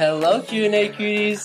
[0.00, 1.44] Hello, Q and A cuties.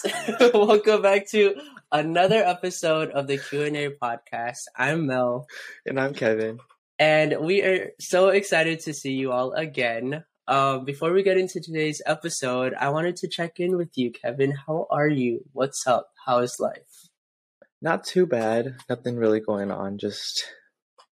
[0.54, 1.56] Welcome back to
[1.92, 4.60] another episode of the Q and A podcast.
[4.78, 5.46] I'm Mel,
[5.86, 6.60] And I'm Kevin.
[6.98, 10.24] and we are so excited to see you all again.
[10.48, 14.52] Um, before we get into today's episode, I wanted to check in with you, Kevin.
[14.66, 15.42] How are you?
[15.52, 16.12] What's up?
[16.26, 17.10] How is life?
[17.82, 18.78] Not too bad.
[18.88, 19.98] Nothing really going on.
[19.98, 20.46] Just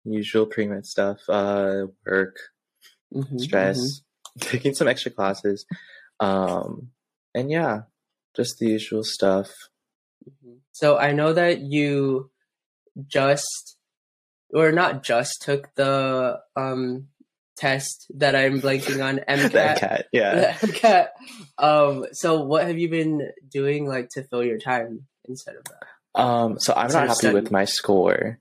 [0.02, 1.18] usual pre-med stuff.
[1.28, 2.36] Uh, work,
[3.12, 4.00] Mhm, stress,
[4.40, 5.66] taking some extra classes.
[6.20, 6.88] Um,
[7.34, 7.82] and yeah,
[8.36, 9.50] just the usual stuff.
[10.28, 10.58] mhm.
[10.72, 12.30] So I know that you
[13.06, 13.76] just,
[14.50, 17.08] or not just, took the um
[17.56, 19.76] test that I'm blanking on MCAT.
[19.78, 20.34] cat, yeah.
[20.60, 21.08] The MCAT.
[21.58, 22.06] Um.
[22.12, 26.20] So what have you been doing like to fill your time instead of that?
[26.20, 27.34] Um, so I'm Instead not happy studying.
[27.42, 28.38] with my score,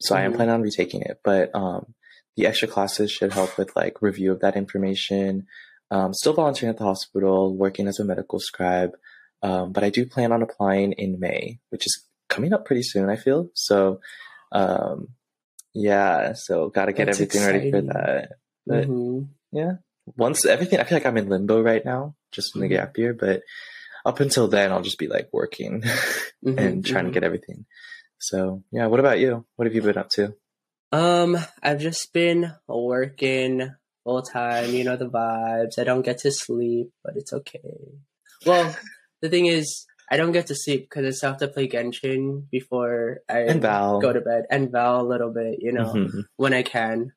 [0.00, 0.36] so I am Mhm.
[0.36, 1.20] planning on retaking it.
[1.24, 1.94] But um,
[2.36, 5.46] the extra classes should help with like review of that information.
[5.90, 8.90] Um, still volunteering at the hospital, working as a medical scribe.
[9.42, 13.08] Um, but I do plan on applying in May, which is coming up pretty soon.
[13.08, 14.00] I feel so.
[14.52, 15.08] Um,
[15.74, 18.32] yeah, so got to get That's everything ready for that.
[18.66, 19.28] But Mhm.
[19.52, 19.72] yeah,
[20.16, 22.70] once everything, I feel like I'm in limbo right now, just in the Mhm.
[22.70, 23.12] gap year.
[23.14, 23.42] But
[24.04, 25.82] up until then, I'll just be like working
[26.44, 27.08] Mhm, and trying mhm.
[27.08, 27.66] to get everything.
[28.18, 29.44] So yeah, what about you?
[29.56, 30.34] What have you been up to?
[30.92, 33.74] Um, I've just been working
[34.06, 34.70] full time.
[34.70, 35.78] You know the vibes.
[35.78, 37.74] I don't get to sleep, but it's okay.
[38.46, 38.70] Well,
[39.20, 42.46] the thing is, I don't get to sleep because I still have to play Genshin
[42.50, 45.58] before I go to bed, and Val a little bit.
[45.60, 45.90] You know.
[45.92, 46.22] Mhm.
[46.36, 47.10] when I can.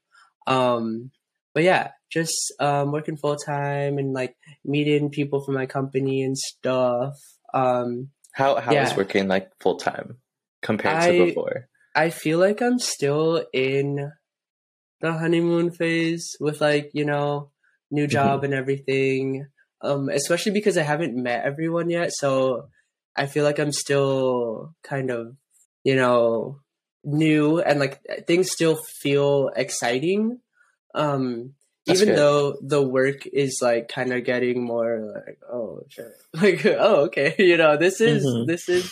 [0.48, 1.12] Um,
[1.54, 6.38] but yeah, just um, working full time and like meeting people from my company and
[6.38, 7.14] stuff.
[7.54, 8.98] Um, How how is Yeah.
[8.98, 10.18] working like full time
[10.62, 11.68] compared I- to before?
[11.96, 14.12] I feel like I'm still in
[15.02, 17.52] the honeymoon phase with like you know
[17.92, 19.48] new job and everything.
[19.82, 22.68] Um, especially because I haven't met everyone yet, so
[23.16, 25.36] I feel like I'm still kind of
[25.84, 26.60] you know
[27.04, 30.42] new and like things still feel exciting.
[30.94, 31.54] Um,
[31.88, 32.18] That's even good.
[32.18, 37.36] though the work is like kind of getting more like oh shit like oh okay
[37.40, 38.48] you know this is Mhm.
[38.48, 38.92] this is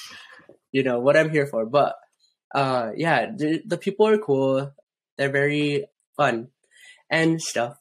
[0.72, 1.96] you know what i'm here for but
[2.54, 4.72] uh yeah the, the people are cool
[5.18, 5.86] they're very
[6.18, 6.50] fun
[7.10, 7.78] and stuff.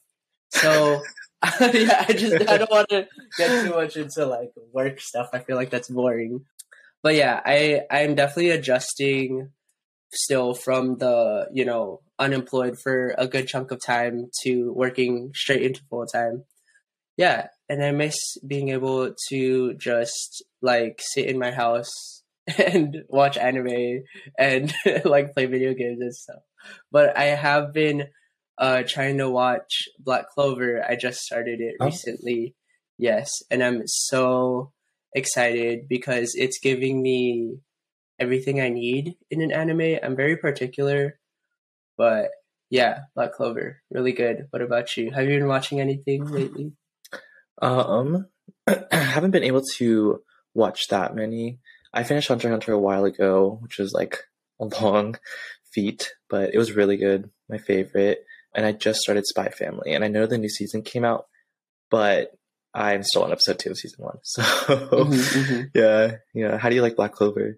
[0.49, 1.01] So
[1.61, 5.29] yeah i just i don't want to get too much into like work stuff.
[5.33, 6.45] I feel like that's boring.
[7.03, 9.51] But yeah i i'm definitely adjusting
[10.11, 15.61] still from the you know unemployed for a good chunk of time to working straight
[15.61, 16.43] into full time
[17.17, 22.23] yeah and i miss being able to just like sit in my house
[22.57, 24.03] and watch anime
[24.39, 24.73] and
[25.05, 26.41] like play video games and stuff.
[26.91, 28.07] But i have been
[28.57, 31.85] uh trying to watch black clover i just started it Oh.
[31.85, 32.55] recently
[32.97, 34.71] yes and i'm so
[35.13, 37.57] excited because it's giving me
[38.19, 39.99] everything I need in an anime.
[40.01, 41.19] I'm very particular,
[41.97, 42.29] but
[42.69, 44.47] yeah, Black Clover, really good.
[44.49, 45.11] What about you?
[45.11, 46.73] Have you been watching anything lately?
[47.61, 48.27] Um,
[48.67, 50.21] I haven't been able to
[50.53, 51.59] watch that many.
[51.93, 54.23] I finished Hunter Hunter a while ago, which was like
[54.59, 55.17] a long
[55.71, 57.29] feat, but it was really good.
[57.49, 58.25] My favorite.
[58.57, 61.27] And I just started Spy Family, and I know the new season came out,
[61.89, 62.31] but
[62.73, 64.17] I'm still on episode two of season one.
[64.23, 65.69] So Mhm, mhm.
[65.73, 66.57] yeah, yeah.
[66.57, 67.57] How do you like Black Clover?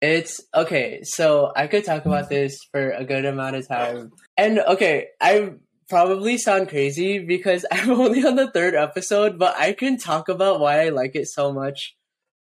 [0.00, 1.00] It's okay.
[1.04, 4.10] So I could talk about this for a good amount of time.
[4.36, 5.52] And okay, I
[5.88, 10.58] probably sound crazy because I'm only on the third episode, but I can talk about
[10.58, 11.94] why I like it so much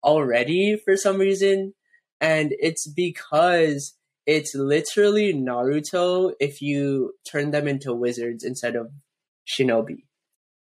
[0.04, 1.74] already for some reason.
[2.22, 3.96] And it's because
[4.30, 8.92] it's literally Naruto if you turn them into wizards instead of
[9.48, 10.04] shinobi.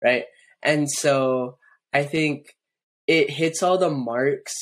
[0.03, 0.27] Right?
[0.62, 1.59] And so
[1.93, 2.55] I think
[3.09, 4.55] it hits all the marks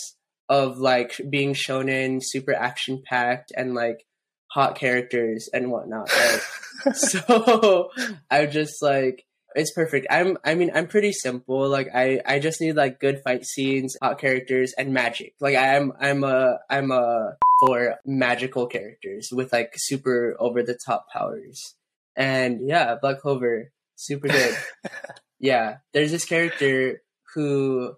[0.49, 4.07] of like being shonen, super action packed, and like
[4.51, 6.11] hot characters and whatnot.
[6.11, 6.95] Right?
[6.95, 7.91] so
[8.31, 10.07] I'm just like it's perfect.
[10.09, 11.69] I'm I mean I'm pretty simple.
[11.69, 15.35] Like I I just need like good fight scenes, hot characters, and magic.
[15.41, 21.07] Like I'm I'm a I'm a for magical characters with like super over the top
[21.13, 21.75] powers.
[22.17, 24.57] And yeah, Black Clover, super good.
[25.41, 27.03] yeah, there's this character
[27.35, 27.95] who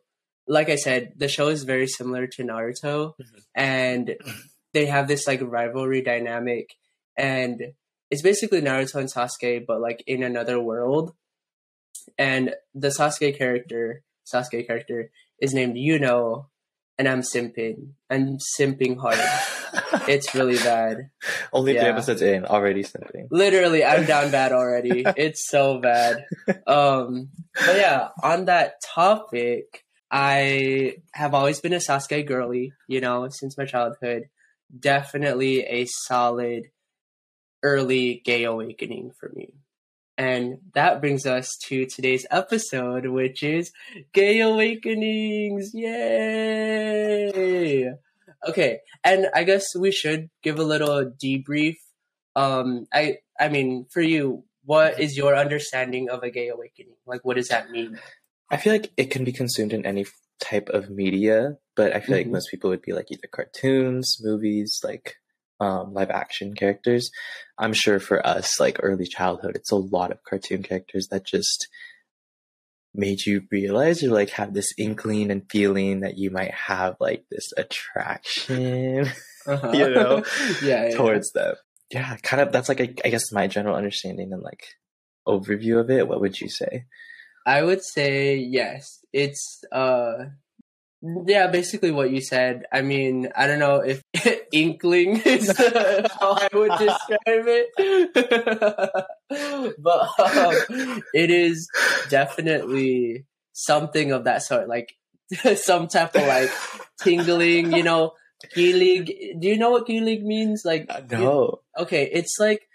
[0.48, 3.42] like I said, the show is very similar to Naruto, Mhm.
[3.54, 4.16] and
[4.72, 6.74] they have this like rivalry dynamic,
[7.16, 7.72] and
[8.10, 11.14] it's basically Naruto and Sasuke, but like in another world.
[12.18, 15.10] And the Sasuke character, Sasuke character,
[15.40, 16.46] is named Yuno,
[17.00, 17.92] and I'm simping.
[18.10, 19.18] I'm simping hard.
[20.08, 21.10] It's really bad.
[21.52, 21.88] Only three yeah.
[21.88, 23.28] episodes in, already simping.
[23.30, 25.04] Literally, I'm down bad already.
[25.16, 26.24] It's so bad.
[26.66, 33.28] Um, but yeah, on that topic, I have always been a Sasuke girly, you know,
[33.30, 34.28] since my childhood.
[34.76, 36.64] Definitely a solid
[37.62, 39.54] early gay awakening for me.
[40.20, 43.72] And that brings us to today's episode, which is
[44.12, 45.70] Gay Awakenings.
[45.72, 46.92] Yay!
[48.46, 51.76] Okay, and I guess we should give a little debrief.
[52.36, 56.96] Um, I I mean, for you, what is your understanding of a gay awakening?
[57.06, 57.98] Like, what does that mean?
[58.50, 60.04] I feel like it can be consumed in any
[60.38, 62.32] type of media, but I feel like Mhm.
[62.32, 65.14] most people would be like either cartoons, movies, like
[65.60, 67.10] um, live action characters.
[67.58, 71.68] I'm sure for us, like early childhood, it's a lot of cartoon characters that just
[72.94, 77.24] made you realize or like have this inkling and feeling that you might have like
[77.30, 79.06] this attraction
[79.46, 79.70] Uh-huh.
[79.74, 80.24] You know,
[80.62, 80.96] yeah, yeah.
[80.96, 81.54] towards them.
[81.90, 82.52] Yeah, kind of.
[82.52, 84.64] That's like I I guess my general understanding and like
[85.26, 86.06] overview of it.
[86.06, 86.84] What would you say?
[87.46, 88.98] I would say yes.
[89.12, 90.26] It's uh
[91.02, 92.64] yeah, basically what you said.
[92.72, 94.02] I mean, I don't know if
[94.52, 97.70] inkling is how I would describe it.
[99.78, 101.68] but um, it is
[102.10, 104.94] definitely something of that sort, like
[105.56, 106.50] some type of like
[107.02, 108.12] tingling, you know,
[108.54, 109.40] kilig.
[109.40, 110.62] Do you know what kilig means?
[110.64, 111.60] Like No.
[111.78, 112.68] okay, it's like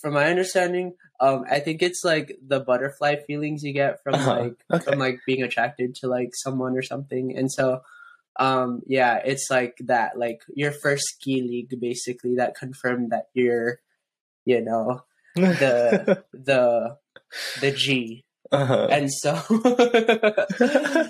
[0.00, 4.36] from my understanding, um, I think it's like the butterfly feelings you get from Uh-huh.
[4.40, 4.84] like Okay.
[4.84, 7.36] from like being attracted to like someone or something.
[7.36, 7.82] And so
[8.38, 13.80] um yeah, it's like that, like your first kilig basically that confirmed that you're
[14.46, 15.02] you know,
[15.36, 16.96] the the
[17.60, 18.24] the G.
[18.52, 18.88] uh-huh.
[18.90, 19.36] And so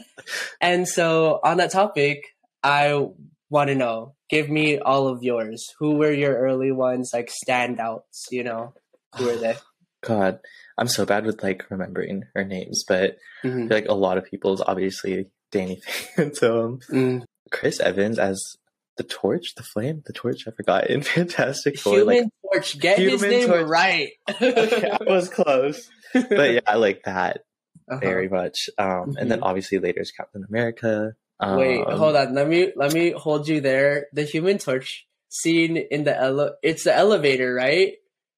[0.61, 2.25] and so on that topic,
[2.63, 3.07] I
[3.49, 5.65] want to know, give me all of yours.
[5.79, 8.75] Who were your early ones, like standouts, you know?
[9.17, 9.57] Who were they?
[10.03, 10.41] God,
[10.79, 13.69] I'm so bad with like remembering her names, but I Mhm.
[13.69, 15.81] feel like a lot of people's obviously Danny
[16.17, 17.25] Phantom, Mm.
[17.51, 18.57] Chris Evans as
[18.97, 20.47] the Torch, the Flame, the Torch.
[20.47, 22.05] I forgot in Fantastic Four.
[22.05, 23.67] Like, Human Torch, get his name Torch.
[23.69, 24.11] right.
[24.31, 27.45] okay, I was close, but yeah, I like that
[27.91, 28.01] Uh-huh.
[28.01, 28.71] very much.
[28.79, 29.45] Um, and then Mhm.
[29.49, 31.15] obviously later is Captain America.
[31.41, 32.35] Um, Wait, hold on.
[32.35, 34.07] Let me let me hold you there.
[34.13, 37.95] The Human Torch scene in the ele- it's the elevator, right?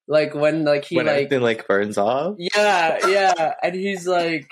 [0.07, 4.49] Like when like he when like everything like burns off, yeah yeah, and he's like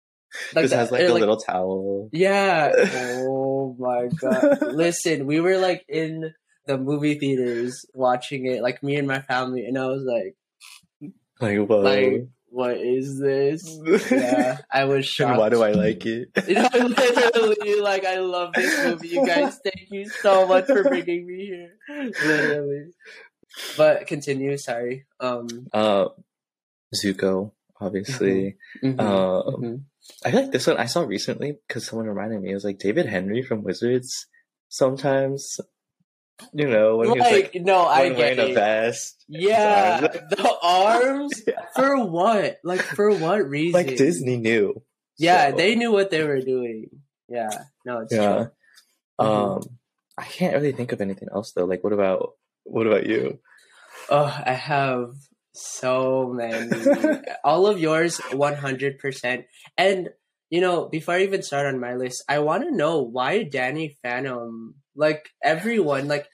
[0.54, 2.08] just the- has like a little towel.
[2.12, 2.72] Yeah.
[3.64, 4.58] Oh my god.
[4.74, 6.34] Listen, we were like in
[6.66, 10.34] the movie theaters watching it, like me and my family, and I was like,
[11.40, 11.80] Like whoa.
[11.80, 13.64] like, what is this?
[14.10, 15.38] Yeah, I was and shocked.
[15.38, 16.28] why do I like it?
[16.46, 19.08] You know, literally, like I love this movie.
[19.08, 21.78] You guys, thank you so much for bringing me here.
[22.26, 22.86] Literally.
[23.76, 24.56] But continue.
[24.56, 25.06] Sorry.
[25.20, 25.46] Um.
[25.72, 26.08] Uh,
[26.94, 28.56] Zuko, obviously.
[28.82, 29.80] mhm, Um, mhm.
[30.24, 32.50] I feel like this one I saw recently because someone reminded me.
[32.50, 34.26] It was like David Henrie from Wizards.
[34.68, 35.60] Sometimes,
[36.52, 39.24] you know, when he was like, like no, I get wearing a vest.
[39.28, 40.00] Yeah,
[40.30, 41.42] the arms.
[41.46, 41.66] Yeah.
[41.76, 42.58] For what?
[42.64, 43.72] Like for what reason?
[43.72, 44.82] like Disney knew.
[45.18, 46.88] Yeah, So, they knew what they were doing.
[47.28, 47.50] Yeah,
[47.86, 48.34] no, it's Yeah.
[48.34, 48.50] true.
[49.20, 49.56] Mhm.
[49.56, 49.78] Um,
[50.18, 51.64] I can't really think of anything else though.
[51.64, 52.34] Like, what about
[52.72, 53.38] what about you?
[54.08, 55.12] Oh, I have
[55.52, 56.70] so many.
[57.44, 59.44] All of yours, one hundred percent.
[59.76, 60.08] And
[60.48, 63.96] you know, before I even start on my list, I want to know why Danny
[64.02, 64.74] Phantom.
[64.96, 66.26] Like everyone, like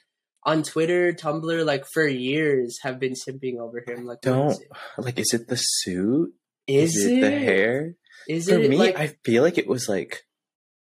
[0.45, 4.07] on Twitter, Tumblr, like for years, have been simping over him.
[4.07, 4.61] Like, Don't is
[4.97, 5.19] like.
[5.19, 6.33] Is it the suit?
[6.67, 7.95] Is, Is, it, it the hair?
[8.29, 10.23] Is it For it me, like I feel like it was like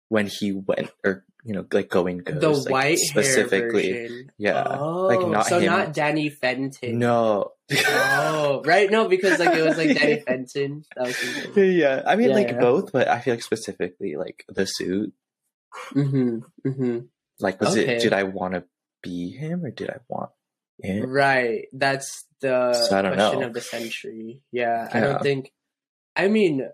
[0.10, 3.92] when he went, or you know, like going the like, white specifically.
[3.92, 4.32] hair version?
[4.38, 5.66] Yeah, Oh, like, not so him.
[5.68, 7.00] not Danny Fenton.
[7.00, 7.52] No.
[7.72, 8.90] Oh, right.
[8.90, 10.84] No, because like it was like Danny Fenton.
[10.96, 12.60] That was yeah, I mean, Yeah, like yeah.
[12.60, 15.14] both, but I feel like specifically like the suit.
[15.94, 16.40] Mm-hmm.
[16.68, 17.00] Mm-hmm.
[17.40, 17.96] Like, was Okay.
[17.98, 18.02] it?
[18.02, 18.64] Did I want to
[19.04, 20.32] be him, or did I want
[20.82, 21.10] him?
[21.10, 21.66] Right.
[21.74, 23.48] That's the So I don't question know.
[23.48, 24.42] of the century.
[24.52, 25.52] Yeah, I don't think.
[26.16, 26.68] I mean,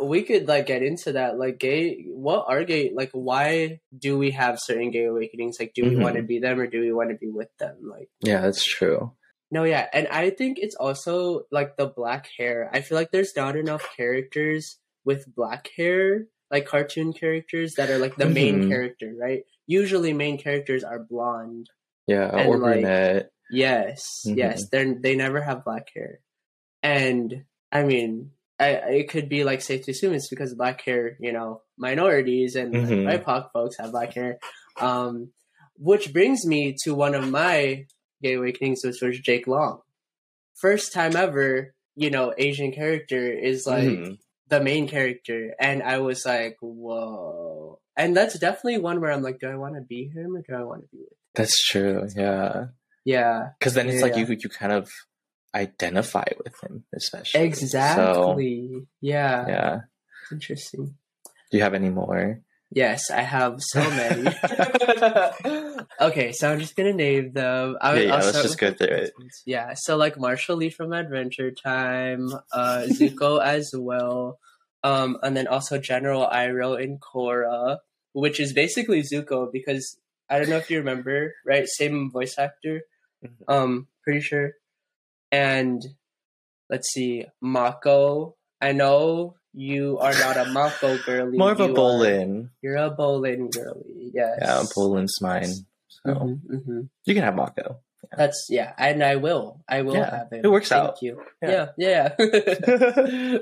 [0.00, 1.38] we could like get into that.
[1.38, 2.04] Like, gay.
[2.08, 2.92] What are gay?
[2.94, 5.56] Like, why do we have certain gay awakenings?
[5.60, 6.02] Like, do we Mhm.
[6.02, 7.76] want to be them or do we want to be with them?
[7.82, 9.12] Like, Yeah, that's true.
[9.50, 12.68] no, yeah, and I think it's also like the black hair.
[12.72, 17.98] I feel like there's not enough characters with black hair, like cartoon characters that are
[17.98, 18.68] like the main Mhm.
[18.68, 19.44] character, right?
[19.66, 21.70] Usually, main characters are blonde.
[22.06, 23.30] Yeah, And, or like, brunette.
[23.50, 24.36] Yes, Mhm.
[24.36, 26.20] yes, they are they never have black hair,
[26.82, 28.68] and I mean, I
[29.00, 32.74] it could be like safe to assume it's because black hair, you know, minorities and
[32.74, 33.04] Mhm.
[33.04, 34.38] like, BIPOC folks have black hair.
[34.80, 35.30] Um,
[35.78, 37.86] which brings me to one of my
[38.22, 39.80] gay awakenings, which was Jake Long.
[40.54, 44.18] First time ever, you know, Asian character is like Mhm.
[44.48, 47.80] the main character, and I was like, whoa.
[47.98, 50.54] and that's definitely one where I'm like, do I want to be him or do
[50.54, 51.18] I want to be with?
[51.34, 52.06] That's true.
[52.14, 52.66] Yeah.
[53.04, 54.26] Yeah, Because then it's like Yeah.
[54.26, 54.90] you you kind of
[55.56, 57.40] identify with him, especially.
[57.42, 58.86] exactly.
[59.00, 59.44] yeah.
[59.44, 59.80] So, yeah.
[60.30, 60.94] interesting.
[61.50, 62.40] Do you have any more?
[62.72, 64.26] Yes, I have so many.
[66.00, 67.76] okay, so I'm just gonna name them.
[67.80, 69.12] I, Yeah, yeah, let's just go through it.
[69.46, 74.38] Yeah, so like Marshall Lee from Adventure Time, uh, Zuko as well,
[74.82, 77.78] um, and then also General Iroh in Korra,
[78.12, 79.96] which is basically Zuko because
[80.28, 81.68] I don't know if you remember, right?
[81.68, 82.82] Same voice actor,
[83.24, 83.30] Mhm.
[83.48, 84.54] um, pretty sure.
[85.36, 85.82] And
[86.70, 88.36] let's see, Mako.
[88.60, 91.36] I know you are not a Mako girly.
[91.36, 92.50] More of a you are- Bolin.
[92.62, 94.38] you're a Bolin girly, yes.
[94.40, 95.52] Yeah, Bolin's mine.
[95.88, 96.88] So Mhm, mhm.
[97.04, 97.80] you can have Mako.
[98.16, 99.60] That's yeah, and I will.
[99.68, 100.44] I will Yeah, have it.
[100.44, 101.02] it works Thank out.
[101.02, 101.20] you.
[101.42, 101.68] Yeah.
[101.76, 103.38] Yeah, yeah.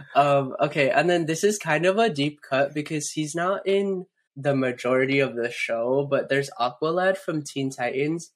[0.22, 4.06] um, okay, and then this is kind of a deep cut because he's not in
[4.34, 8.32] the majority of the show, but there's Aqualad from Teen Titans.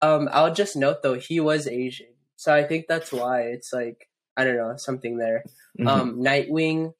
[0.00, 2.14] Um, I'll just note though, he was Asian.
[2.36, 5.44] So I think that's why it's like I don't know, something there.
[5.80, 5.88] Mhm.
[5.88, 6.92] Um, Nightwing,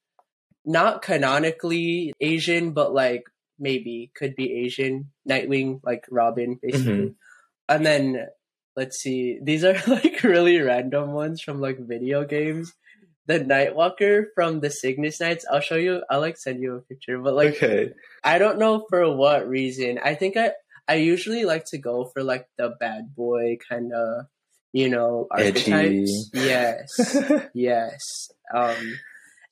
[0.65, 3.25] not canonically Asian, but like
[3.59, 5.11] maybe could be Asian.
[5.29, 7.15] Nightwing, like Robin, basically.
[7.69, 8.27] And then
[8.77, 12.73] let's see, these are like really random ones from like video games.
[13.27, 15.45] The Nightwalker from the Cygnus Knights.
[15.51, 16.03] I'll show you.
[16.09, 17.93] I'll like send you a picture, but like okay.
[18.23, 19.99] I don't know for what reason.
[20.03, 20.53] I think I
[20.87, 24.27] I usually like to go for like the bad boy kind of,
[24.73, 25.73] you know, Edgy.
[25.73, 26.31] archetypes.
[26.35, 27.17] Yes,
[27.55, 28.31] yes.
[28.55, 28.99] Um,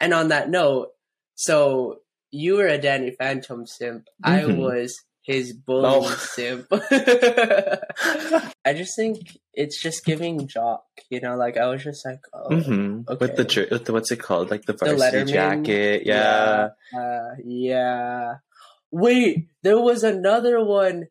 [0.01, 0.89] and on that note,
[1.35, 4.09] so you were a Danny Phantom simp.
[4.23, 4.57] I Mhm.
[4.59, 6.11] was his bully Oh.
[6.17, 6.67] simp.
[8.67, 10.85] I just think it's just giving jock.
[11.11, 14.21] You know, like I was just like, oh, hmm With the with the what's it
[14.21, 14.51] called?
[14.51, 15.33] Like the The varsity Letterman?
[15.33, 16.03] jacket.
[16.07, 16.69] Yeah.
[16.97, 18.35] Uh, yeah.
[18.91, 21.07] Wait, there was another one.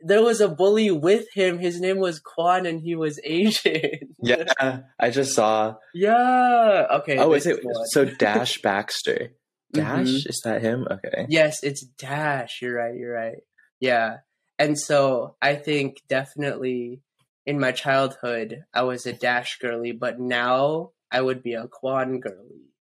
[0.00, 1.58] There was a bully with him.
[1.58, 4.14] His name was Kwan, and he was Asian.
[4.22, 4.80] Yeah.
[4.98, 5.76] I just saw.
[5.94, 6.86] yeah.
[6.98, 7.18] Okay.
[7.18, 7.86] Oh, is it one.
[7.86, 9.32] so Dash Baxter?
[9.72, 10.28] Dash Mhm.
[10.28, 10.86] is that him?
[10.90, 11.26] Okay.
[11.28, 12.58] Yes, it's Dash.
[12.62, 12.94] You're right.
[12.96, 13.38] You're right.
[13.80, 14.18] Yeah.
[14.58, 17.02] And so I think definitely
[17.44, 22.18] in my childhood I was a Dash girly, but now I would be a Kwan
[22.20, 22.72] girly.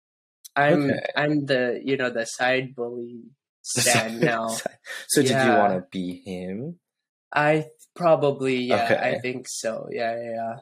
[0.55, 1.05] I'm Okay.
[1.15, 3.23] I'm the you know the side bully
[3.61, 4.47] stand now.
[5.07, 6.79] so did you want to be him?
[7.35, 7.65] I
[7.95, 8.95] probably yeah, Okay.
[9.15, 9.87] I think so.
[9.91, 10.55] Yeah, yeah, yeah.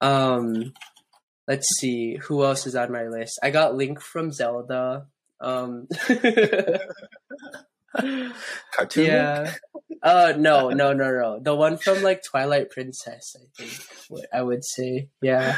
[0.00, 0.72] Um
[1.48, 3.38] let's see who else is on my list.
[3.42, 5.06] I got Link from Zelda.
[5.40, 5.86] Um
[8.74, 9.06] Cartoon.
[9.06, 9.52] Yeah.
[10.02, 11.38] Uh no, no, no, no.
[11.40, 13.72] The one from like Twilight Princess, I think
[14.08, 15.08] what I would say.
[15.20, 15.56] Yeah.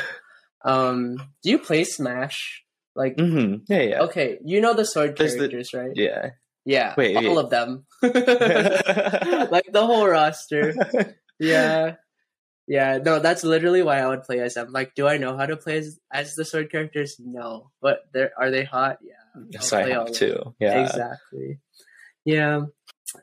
[0.64, 2.64] Um do you play Smash?
[2.94, 3.64] Like mm-hmm.
[3.72, 3.82] Yeah.
[3.82, 4.00] Yeah.
[4.02, 5.92] okay, you know the sword There's the- characters, right?
[5.94, 6.30] Yeah.
[6.64, 6.94] Yeah.
[6.97, 7.44] Wait, all wait.
[7.44, 7.85] of them.
[8.02, 10.75] like the whole roster.
[11.40, 11.97] Yeah.
[12.68, 14.73] Yeah, no, that's literally why I would play as them.
[14.73, 17.16] Like, do I know how to play as, as the sword characters?
[17.18, 17.71] No.
[17.83, 18.99] But they're are they hot?
[19.02, 19.59] Yeah.
[19.61, 20.54] so I have of to.
[20.61, 20.85] Yeah.
[20.85, 21.59] Exactly.
[22.25, 22.66] Yeah.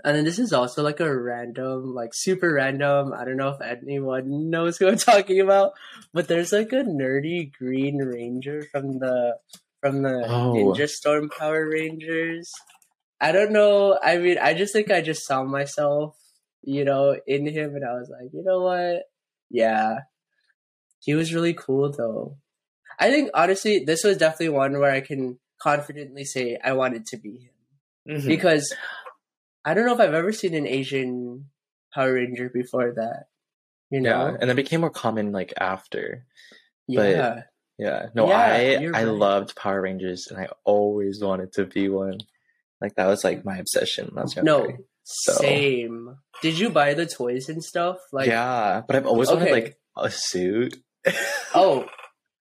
[0.04, 3.14] And then this is also like a random, like super random.
[3.14, 5.72] I don't know if anyone knows who I'm talking about,
[6.14, 9.38] but there's like a nerdy Green Ranger from the
[9.82, 10.54] from the Oh.
[10.54, 12.52] Ninja Storm Power Rangers.
[13.22, 14.00] I don't know.
[14.02, 16.18] I mean, I just think I just saw myself,
[16.64, 19.04] you know, in him, and I was like, you know what?
[19.52, 20.00] Yeah,
[21.00, 22.38] he was really cool though.
[23.00, 27.18] I think honestly, this was definitely one where I can confidently say I wanted to
[27.18, 27.50] be
[28.08, 28.28] him Mhm.
[28.28, 28.74] because
[29.64, 31.50] I don't know if I've ever seen an Asian
[31.94, 33.26] Power Ranger before that.
[33.92, 34.38] You Yeah, know?
[34.42, 36.26] and it became more common like after.
[36.88, 37.44] but- Yeah.
[37.78, 38.10] Yeah.
[38.16, 39.04] No, Yeah, I I right.
[39.08, 42.20] loved Power Rangers and I always wanted to be one.
[42.82, 44.52] Like that was like my obsession when I was younger.
[44.52, 46.18] No, same.
[46.42, 47.98] Did you buy the toys and stuff?
[48.12, 50.78] Like, yeah, but I've always wanted like a suit.
[51.54, 51.86] oh,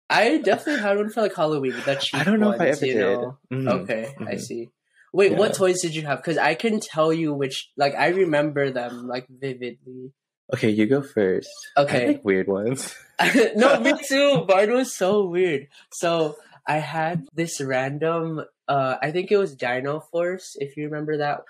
[0.09, 1.75] I definitely had one for like Halloween.
[2.01, 3.01] Cheap I don't know if I ever you did.
[3.21, 3.39] know?
[3.53, 3.69] Mhm.
[3.83, 4.41] Okay, I Mhm.
[4.41, 4.69] see.
[5.13, 6.19] Wait, what toys did you have?
[6.19, 7.71] Because I can tell you which.
[7.77, 10.13] Like, I remember them like vividly.
[10.55, 11.49] Okay, you go first.
[11.77, 12.07] I Okay.
[12.09, 12.95] like weird ones.
[13.57, 14.45] no, me too.
[14.47, 15.69] Bard was so weird.
[15.93, 18.45] So I had this random.
[18.71, 20.55] Uh I think it was Dino Force.
[20.65, 21.43] If you remember that.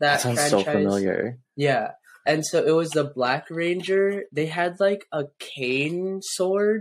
[0.00, 0.64] That, That sounds franchise.
[0.64, 1.38] so familiar.
[1.56, 1.86] Yeah.
[2.24, 4.24] And so it was the Black Ranger.
[4.30, 6.80] They had like a cane sword,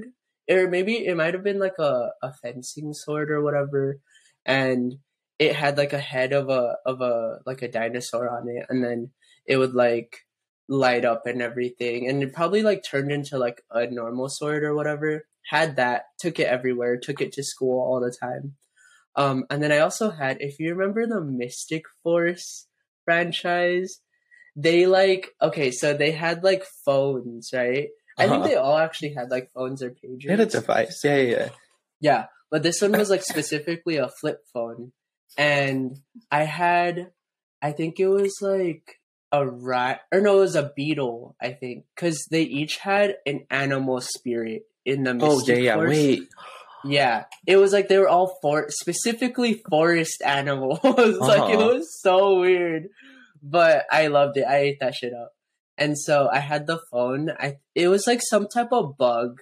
[0.49, 3.99] or maybe it might have been like a, a fencing sword or whatever.
[4.45, 4.99] And
[5.39, 8.83] it had like a head of a of a like a dinosaur on it, and
[8.83, 9.11] then
[9.45, 10.11] it would like
[10.69, 12.07] light up and everything.
[12.07, 15.25] And it probably like turned into like a normal sword or whatever.
[15.49, 18.57] Had that, took it everywhere, took it to school all the time.
[19.17, 22.67] Um, and then I also had, if you remember the Mystic Force
[23.03, 23.99] franchise,
[24.55, 27.89] they like okay, so they had like phones, right?
[28.17, 28.47] I think Uh-huh.
[28.47, 30.23] they all actually had like phones or pagers.
[30.25, 31.01] They had a device.
[31.03, 31.49] Yeah, yeah, yeah.
[31.99, 34.91] Yeah, but this one was like specifically a flip phone,
[35.37, 35.97] and
[36.31, 37.11] I had,
[37.61, 38.99] I think it was like
[39.31, 41.35] a rat, or no, it was a beetle.
[41.41, 45.13] I think because they each had an animal spirit in the.
[45.15, 45.49] Mystic Force.
[45.49, 45.75] Oh, yeah, Mystic yeah.
[45.75, 45.89] Force.
[45.89, 46.23] Wait.
[46.85, 50.79] Yeah, it was like they were all for specifically forest animals.
[50.83, 51.67] like it Uh-huh.
[51.75, 52.87] was so weird,
[53.41, 54.45] but I loved it.
[54.47, 55.31] I ate that shit up.
[55.77, 57.29] And so I had the phone.
[57.37, 59.39] I it was like some type of bug,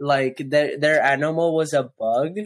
[0.00, 2.36] like their their animal was a bug.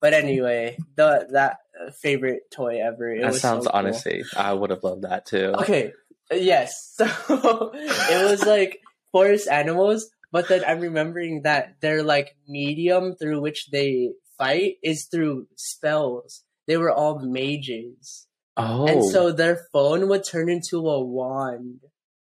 [0.00, 1.58] But anyway, the that
[2.02, 3.12] favorite toy ever.
[3.12, 3.78] It That was sounds so cool.
[3.78, 4.24] honestly.
[4.36, 5.52] I would have loved that too.
[5.60, 5.92] Okay,
[6.32, 6.72] yes.
[6.96, 8.78] So it was like
[9.12, 15.06] forest animals, but then I'm remembering that their like medium through which they fight is
[15.10, 16.44] through spells.
[16.66, 18.26] They were all mages.
[18.56, 21.80] Oh, And so their phone would turn into a wand.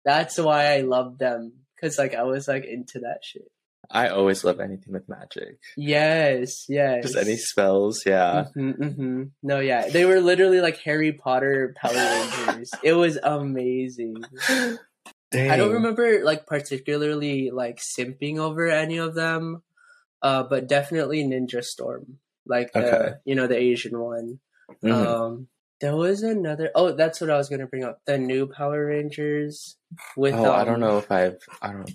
[0.05, 1.53] That's why I loved them.
[1.81, 3.51] Cause like I was like into that shit.
[3.91, 5.59] I always love anything with magic.
[5.77, 7.03] Yes, yes.
[7.03, 8.05] Just any spells.
[8.07, 8.45] Yeah.
[8.55, 9.89] hmm hmm No, yeah.
[9.89, 12.71] They were literally like Harry Potter Power Rangers.
[12.83, 14.23] it was amazing.
[15.33, 15.51] Dang.
[15.51, 19.63] I don't remember like particularly like simping over any of them,
[20.21, 23.15] uh, but definitely Ninja Storm, like the Okay.
[23.25, 24.41] you know the Asian one.
[24.85, 24.93] Mhm.
[24.93, 25.49] Um,
[25.81, 26.71] there was another.
[26.75, 28.01] Oh, that's what I was gonna bring up.
[28.05, 29.77] The new Power Rangers
[30.17, 30.35] with.
[30.35, 31.39] oh, I um, don't know if I've.
[31.61, 31.91] I don't.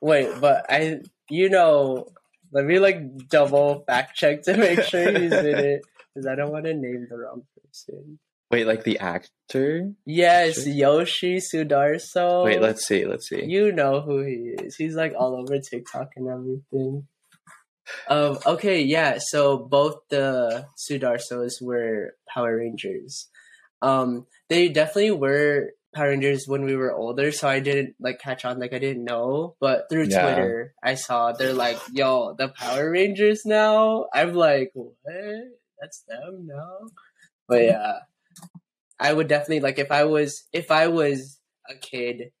[0.00, 2.08] Wait, but I you know.
[2.50, 5.82] Let me like double fact check to make sure he's in it
[6.14, 8.18] because I don't want to name the wrong person.
[8.50, 9.92] Wait, like the actor?
[10.06, 10.66] Yes.
[10.66, 12.44] Yoshi Sudarso.
[12.44, 13.04] Wait, let's see.
[13.04, 13.44] Let's see.
[13.44, 14.76] You know who he is.
[14.76, 17.06] He's like all over TikTok and everything.
[18.08, 18.38] Um.
[18.46, 18.82] Okay.
[18.82, 19.18] Yeah.
[19.20, 23.28] So both the Sudarsos were Power Rangers.
[23.82, 24.26] Um.
[24.48, 27.32] They definitely were Power Rangers when we were older.
[27.32, 28.58] So I didn't like catch on.
[28.58, 29.56] Like I didn't know.
[29.60, 30.22] But through Yeah.
[30.22, 34.94] Twitter, I saw they're like, "Yo, the Power Rangers now." I'm like, "What?
[35.80, 36.88] That's them now?"
[37.46, 37.92] But yeah,
[39.00, 42.32] I would definitely like if I was if I was a kid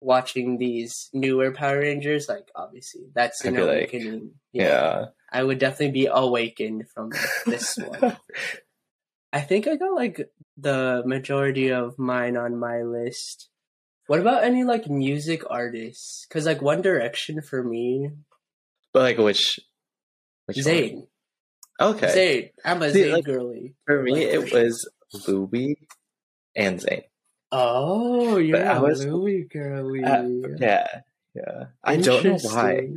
[0.00, 4.32] watching these newer Power Rangers, like obviously that's an be like, awakening.
[4.52, 5.06] Yeah.
[5.32, 7.10] I would definitely be awakened from
[7.46, 8.16] this one.
[9.32, 13.48] I think I got like the majority of mine on my list.
[14.06, 16.26] What about any like music artists?
[16.28, 18.10] Because like One Direction for me,
[18.92, 19.58] but like which?
[20.46, 20.58] which?
[20.58, 21.08] Zayn.
[21.80, 22.06] Okay.
[22.06, 22.50] Zayn.
[22.64, 23.74] I'm a See, Zayn like, girly.
[23.86, 24.88] For me, it was
[25.26, 25.78] Louis
[26.56, 27.02] and Zayn.
[27.52, 30.02] Oh, you're But I a was- Louis girly.
[30.04, 30.24] Uh,
[30.58, 30.86] yeah,
[31.34, 31.64] yeah.
[31.84, 32.88] I don't know why,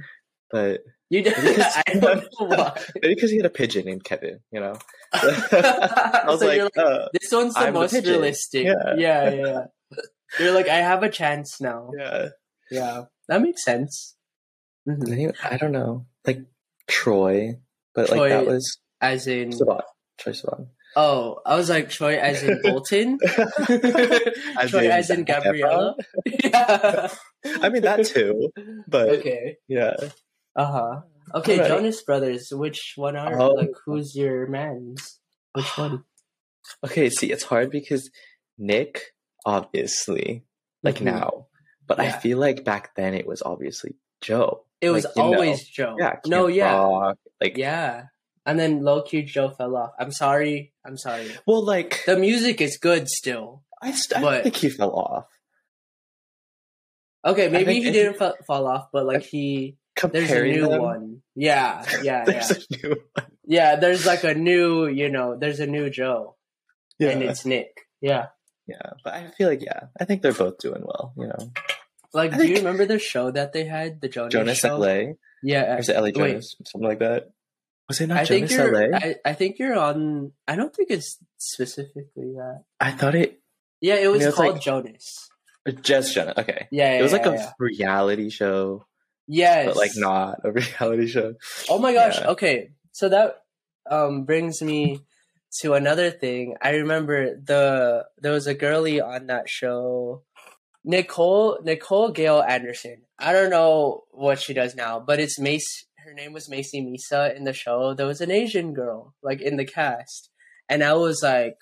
[0.51, 2.81] but You do- Because- I don't know why.
[3.01, 4.39] maybe because he had a pigeon named Kevin.
[4.51, 4.75] You know,
[5.13, 8.65] I was like, uh, this one's the I'm most realistic.
[8.65, 8.95] Yeah.
[8.97, 9.29] Yeah.
[9.31, 9.63] yeah.
[10.39, 11.91] You're like, I have a chance now.
[11.97, 12.29] yeah.
[12.69, 14.15] Yeah, that makes sense.
[14.87, 15.33] Mhm.
[15.43, 16.39] I don't know, like
[16.87, 17.59] Troy,
[17.95, 19.81] but Troy like that was As in, Sivan.
[20.19, 20.67] Troye Sivan.
[20.97, 23.19] Oh, I was like Troy as in Bolton.
[24.59, 25.95] As Troy in as in Gabriella.
[26.43, 27.13] yeah.
[27.61, 28.49] I mean that too,
[28.87, 29.57] but Okay.
[29.67, 29.93] yeah.
[30.55, 31.01] Uh huh.
[31.35, 31.69] Okay, Alright.
[31.69, 32.49] Jonas Brothers.
[32.51, 33.53] Which one are Oh.
[33.53, 33.71] like?
[33.85, 35.19] Who's your man's?
[35.53, 36.03] Which one?
[36.83, 38.11] Okay, see, it's hard because
[38.57, 39.13] Nick,
[39.45, 40.43] obviously,
[40.83, 41.03] like Mhm.
[41.15, 41.47] now,
[41.87, 44.65] but I feel like back then it was obviously Joe.
[44.81, 45.27] It was Like, you know.
[45.33, 45.95] always Joe.
[45.97, 46.73] Yeah, No, yeah.
[46.75, 48.07] Rock, like Yeah.
[48.47, 49.91] And then low key Joe fell off.
[49.99, 50.73] I'm sorry.
[50.85, 51.29] I'm sorry.
[51.45, 53.63] well, like The music is good still.
[53.81, 55.25] I, st- but- don't think he fell off.
[57.25, 59.75] Okay, maybe think he didn't fa- fall off, but like he
[60.11, 61.21] there's a new them, one.
[61.35, 62.47] Yeah, yeah, yeah.
[62.49, 63.25] a new one.
[63.45, 66.35] Yeah, there's like a new, you know, there's a new Joe.
[66.99, 67.81] Yeah, And it's Nick.
[68.01, 68.27] Yeah.
[68.67, 71.13] yeah, but I feel like yeah, I think they're both doing well.
[71.17, 71.51] You know,
[72.13, 73.99] Like, I do you remember the show that they had?
[74.01, 74.77] The Jonas, Jonas show?
[74.77, 75.75] LA, Yeah.
[75.75, 76.15] or is it LA wait.
[76.15, 77.29] Jonas, something like that?
[77.87, 78.97] Was it not I think Jonas you're LA?
[78.97, 82.63] I, I think you're on I don't think it's specifically that.
[82.79, 83.39] I thought it
[83.81, 85.29] Yeah, it was know, it's called like- Jonas.
[85.81, 86.33] just Jonas.
[86.37, 87.51] Okay, Yeah, yeah it was like yeah, a yeah.
[87.59, 88.85] reality show,
[89.27, 89.67] Yes.
[89.67, 91.35] but like not a reality show.
[91.69, 92.19] Oh my gosh.
[92.19, 92.27] Yeah.
[92.29, 92.71] Okay.
[92.91, 93.41] So that
[93.89, 95.01] um brings me
[95.61, 96.55] to another thing.
[96.61, 100.23] I remember the there was a girlie on that show,
[100.83, 103.03] Nicole Nicole Gale Anderson.
[103.19, 105.85] I don't know what she does now, but it's Mace.
[106.07, 107.93] Her name was Macy Misa in the show.
[107.93, 110.29] There was an Asian girl like in the cast,
[110.69, 111.57] and I was like,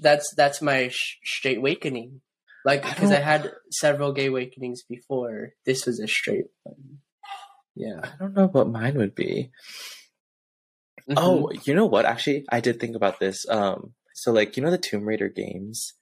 [0.00, 2.22] "That's that's my sh- straight awakening."
[2.64, 5.52] Like because I don't- had several gay awakenings before.
[5.64, 6.98] This was a straight one.
[7.76, 8.00] Yeah.
[8.02, 9.52] I don't know what mine would be.
[11.08, 11.14] Mhm.
[11.16, 12.04] Oh, you know what?
[12.04, 13.48] Actually, I did think about this.
[13.48, 15.92] Um, So like you know the Tomb Raider games.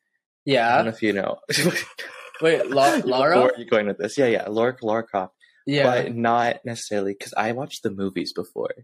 [0.47, 1.41] Yeah, I don't know if you know.
[2.41, 3.39] Wait, La- Laura?
[3.41, 4.17] Where are you going with this?
[4.17, 5.35] Yeah, yeah, Laura Laura Croft,
[5.67, 5.85] Yeah.
[5.85, 8.75] but not necessarily because I watched the movies before,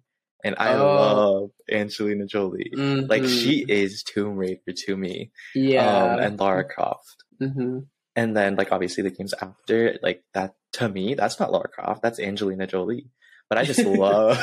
[0.45, 0.95] and I Oh.
[0.97, 2.71] love Angelina Jolie.
[2.75, 3.43] Like Mhm.
[3.43, 6.05] she is Tomb Raider to me, Yeah.
[6.05, 7.25] um, and Lara Croft.
[7.38, 7.81] hmm
[8.16, 12.03] And then like obviously the games after, like that to me, that's not Lara Croft,
[12.03, 13.09] that's Angelina Jolie.
[13.49, 14.38] But I just love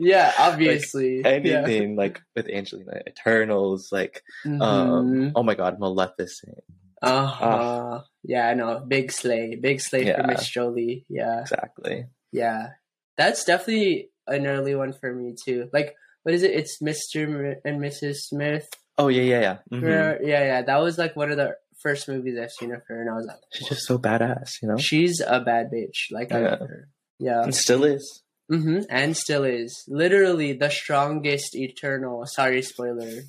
[0.00, 1.20] yeah, obviously.
[1.20, 1.28] yeah.
[1.28, 4.62] anything like with Angelina, Eternals, like Mhm.
[4.62, 6.62] um oh my god, Maleficent.
[7.04, 8.00] Uh-huh.
[8.22, 8.80] Yeah, I know.
[8.86, 9.56] Big slay.
[9.56, 10.20] Big slay Yeah.
[10.20, 11.04] for Miss Jolie.
[11.08, 11.40] Yeah.
[11.40, 12.06] Exactly.
[12.32, 12.68] Yeah.
[13.16, 15.68] That's definitely an early one for me too.
[15.72, 16.52] Like what is it?
[16.52, 17.56] It's Mr.
[17.64, 18.16] And Mrs.
[18.28, 18.66] Smith.
[18.96, 19.56] Oh yeah, yeah, yeah.
[19.72, 20.18] Mhm.
[20.22, 20.62] Yeah, yeah.
[20.62, 23.26] That was like one of the first movies I've seen of her and I was
[23.26, 24.78] like, She's just so badass, you know?
[24.78, 26.10] she's a bad bitch.
[26.10, 26.66] Like I love Yeah.
[26.66, 26.88] her.
[27.18, 27.42] Yeah.
[27.42, 28.22] And still is.
[28.48, 29.84] hmm And still is.
[29.88, 32.24] Literally the strongest eternal.
[32.26, 33.22] Sorry, spoiler.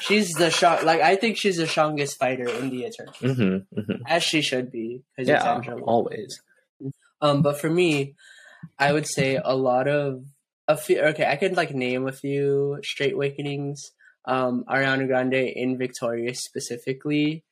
[0.00, 0.84] She's the strong.
[0.84, 4.02] Like I think she's the strongest fighter in the Eternal, Mm-hmm, mm-hmm.
[4.06, 5.02] as she should be.
[5.18, 6.40] Yeah, always.
[7.20, 8.14] Um, but for me,
[8.78, 10.24] I would say a lot of
[10.68, 11.00] a few.
[11.00, 13.82] Okay, I could like name a few straight awakenings.
[14.26, 17.44] Um, Ariana Grande in Victorious specifically.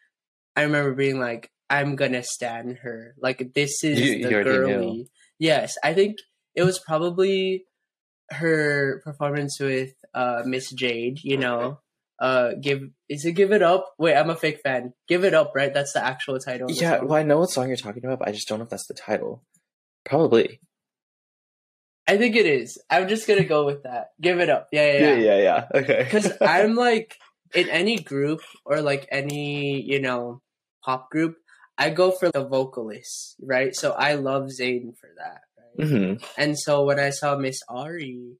[0.56, 3.14] I remember being like, I'm gonna stand her.
[3.20, 5.08] Like this is You- the girly.
[5.38, 6.16] Yes, I think
[6.54, 7.64] it was probably
[8.30, 11.18] her performance with uh Miss Jade.
[11.24, 11.80] You know,
[12.22, 13.92] uh, give is it Give It Up?
[13.98, 14.94] Wait, I'm a fake fan.
[15.08, 15.74] Give It Up, right?
[15.74, 16.68] That's the actual title.
[16.70, 17.08] of the Yeah, song.
[17.08, 18.86] well I know what song you're talking about, but I just don't know if that's
[18.86, 19.42] the title.
[20.04, 20.60] Probably.
[22.06, 22.78] I think it is.
[22.90, 24.08] I'm just gonna go with that.
[24.20, 24.68] Give it up.
[24.72, 25.16] Yeah, yeah, yeah.
[25.16, 25.66] yeah, yeah.
[25.82, 26.02] Okay.
[26.04, 27.16] Because I'm like
[27.54, 30.42] in any group or like any you know
[30.84, 31.36] pop group,
[31.78, 33.74] I go for the vocalist, right?
[33.74, 35.88] So I love Zayn for that, right?
[35.88, 38.36] hmm And so when I saw Miss Ari,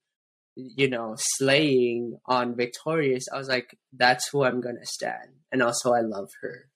[0.56, 5.30] you know, slaying on Victorious, I was like, that's who I'm gonna stand.
[5.50, 6.68] And also, I love her,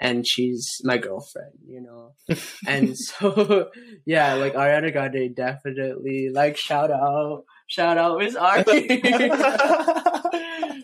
[0.00, 2.14] and she's my girlfriend, you know.
[2.66, 3.70] and so,
[4.06, 8.64] yeah, like Ariana Grande definitely like shout out, shout out Miss Ari.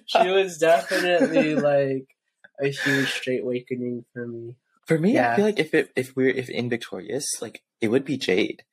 [0.06, 2.06] she was definitely like
[2.60, 4.56] a huge straight awakening for me.
[4.86, 5.32] For me, Yeah.
[5.32, 8.64] I feel like if it if we're if in Victorious, like it would be Jade.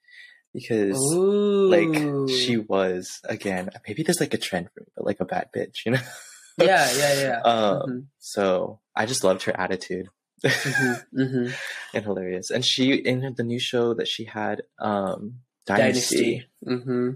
[0.53, 5.19] Because Ooh, like she was again, maybe there's like a trend for me, but like
[5.19, 5.99] a bad bitch, you know?
[6.57, 7.41] yeah, yeah, yeah.
[7.45, 10.07] Um so I just loved her attitude.
[10.43, 11.47] hmm hmm
[11.93, 12.49] and hilarious.
[12.49, 16.83] And she in the new show that she had, um Dynasty, Dynasty.
[16.83, 17.09] hmm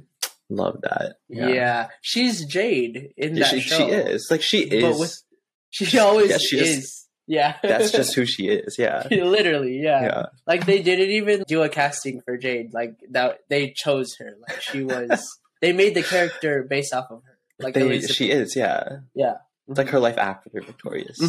[0.50, 1.15] loved that.
[1.30, 1.88] Yeah.
[2.02, 3.78] she's Jade in Yeah, that she, show.
[3.78, 4.28] she is.
[4.30, 5.24] Like she But is with-
[5.70, 6.98] She always Yeah, she just- is.
[7.27, 9.07] Yeah, that's just who she is, yeah.
[9.12, 9.79] literally.
[9.81, 10.01] Yeah.
[10.01, 10.25] Yeah.
[10.47, 12.73] like they didn't even do a casting for Jade.
[12.73, 14.36] Like that, they chose her.
[14.47, 15.39] Like she was.
[15.62, 17.38] they made the character based off of her.
[17.60, 18.99] Like They, she is, yeah.
[19.13, 19.36] Yeah.
[19.67, 21.19] It's like her life after Victorious.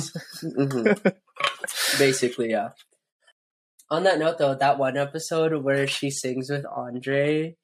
[0.43, 1.15] Mhm.
[1.99, 2.71] Basically, yeah.
[3.91, 7.57] On that note, though, that one episode where she sings with Andre,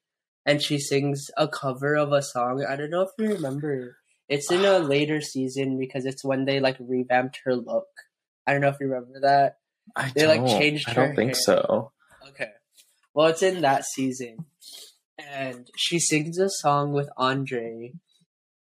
[0.45, 2.63] and she sings a cover of a song.
[2.67, 3.97] I don't know if you remember.
[4.27, 7.87] It's in a later season because it's when they like revamped her look.
[8.49, 9.57] I don't know if you remember that.
[9.95, 11.41] I They, like, don't- changed I don't think hair.
[11.41, 11.91] so.
[12.29, 12.49] Okay.
[13.13, 14.45] Well, it's in that season.
[15.17, 17.93] And she sings a song with Andre.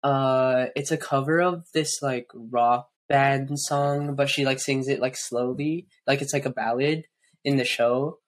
[0.02, 5.00] Uh it's a cover of this like rock band song, but she like sings it
[5.00, 7.04] like slowly, like it's like a ballad
[7.44, 8.18] in the show.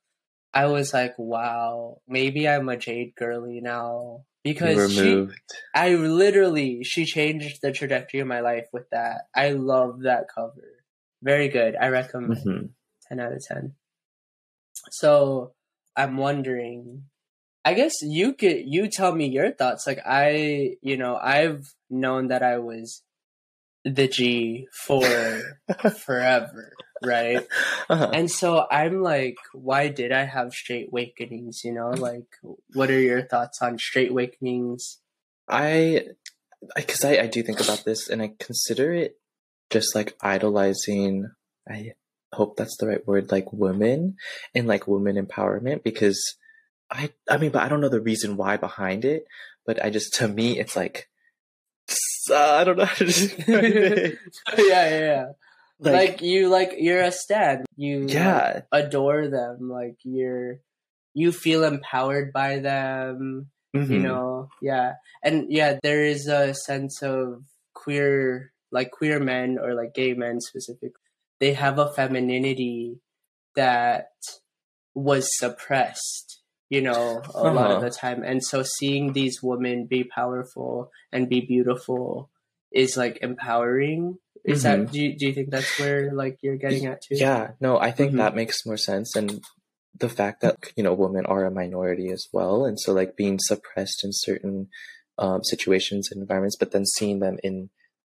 [0.52, 5.26] I was like, wow, maybe I'm a Jade girly now because she.
[5.74, 9.22] I literally she changed the trajectory of my life with that.
[9.34, 10.77] I love that cover.
[11.22, 11.74] Very good.
[11.76, 12.36] I recommend.
[12.46, 12.70] Mhm.
[13.08, 13.74] 10 out of 10.
[14.90, 15.54] So
[15.96, 17.04] I'm wondering,
[17.64, 19.86] I guess you could, you tell me your thoughts.
[19.86, 23.02] Like, I, you know, I've known that I was
[23.84, 25.02] the G for
[26.04, 27.46] forever, right?
[27.88, 28.10] Uh-huh.
[28.12, 31.62] And so I'm like, why did I have straight awakenings?
[31.64, 32.26] You know, like,
[32.74, 34.98] what are your thoughts on straight awakenings?
[35.48, 36.04] I,
[36.76, 39.16] because I, I do think about this and I consider it
[39.70, 41.30] just like idolizing.
[41.68, 41.92] I
[42.32, 44.16] hope that's the right word, like women
[44.54, 46.36] and like women empowerment because
[46.90, 49.24] I, I mean, but I don't know the reason why behind it,
[49.66, 51.08] but I just, to me, it's like,
[52.30, 54.18] uh, I don't know how to describe it.
[54.58, 55.24] yeah, yeah, yeah.
[55.80, 57.64] Like, Like, you, like, you're a stan.
[57.76, 59.70] You, like, yeah, adore them.
[59.70, 60.60] Like, you're,
[61.14, 63.50] you feel empowered by them.
[63.74, 64.00] you mhm.
[64.00, 69.94] know yeah and yeah there is a sense of queer like queer men or like
[69.94, 70.90] gay men specifically
[71.40, 72.98] they have a femininity
[73.54, 74.10] that
[74.94, 77.88] was suppressed you know a lot of Uh-huh.
[77.88, 82.30] the time and so seeing these women be powerful and be beautiful
[82.72, 84.64] is like empowering Is Mhm.
[84.64, 87.16] that do you, do you think that's where like you're getting at too?
[87.16, 88.18] Yeah, no, I think Mhm.
[88.18, 89.16] that makes more sense.
[89.16, 89.42] And
[89.98, 92.64] the fact that, you know, women are a minority as well.
[92.64, 94.68] And so, like, being suppressed in certain
[95.18, 97.70] um, situations and environments, but then seeing them in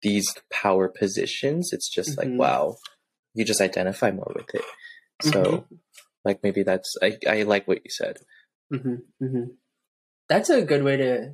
[0.01, 2.37] these power positions, it's just like, Mhm.
[2.37, 2.77] wow,
[3.33, 4.65] you just identify more with it.
[5.21, 5.79] So, Mhm.
[6.25, 8.17] like, maybe that's, I, I like what you said.
[8.71, 9.43] hmm hmm
[10.29, 11.33] That's a good way to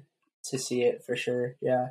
[0.52, 1.56] to see it for sure.
[1.62, 1.88] Yeah,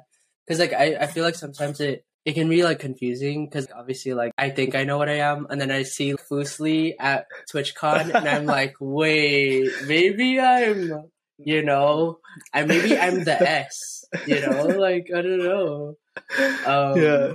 [0.47, 4.15] because like I I feel like sometimes it it can be like confusing because obviously
[4.15, 8.15] like I think I know what I am and then I see Fuslie at TwitchCon
[8.17, 12.19] and I'm like wait maybe I'm you know
[12.55, 15.97] I maybe I'm the S you know like I don't know
[16.67, 17.35] um, Yeah.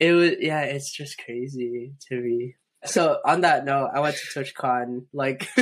[0.00, 2.54] it was yeah it's just crazy to me.
[2.84, 5.48] So on that note i went to twitchcon like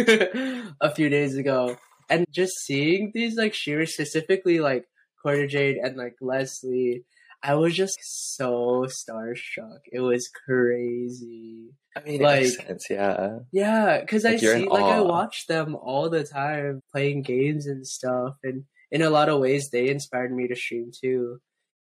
[0.80, 1.76] a few days ago
[2.10, 4.84] and just seeing these like shearers specifically like
[5.24, 7.04] QuarterJade and like Leslie
[7.46, 7.98] I was just
[8.36, 9.80] so starstruck.
[9.92, 11.74] It was crazy.
[11.94, 13.38] I mean, it makes Like- sense, yeah.
[13.52, 17.66] yeah because I Like, you're see like I watch them all the time playing games
[17.66, 21.38] and stuff and in a lot of ways they inspired me to stream too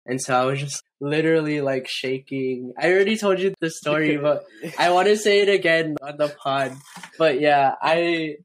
[0.07, 2.73] and so I was just literally like shaking.
[2.79, 4.45] I already told you the story, but
[4.79, 6.77] I want to say it again on the pod.
[7.19, 8.37] But yeah, I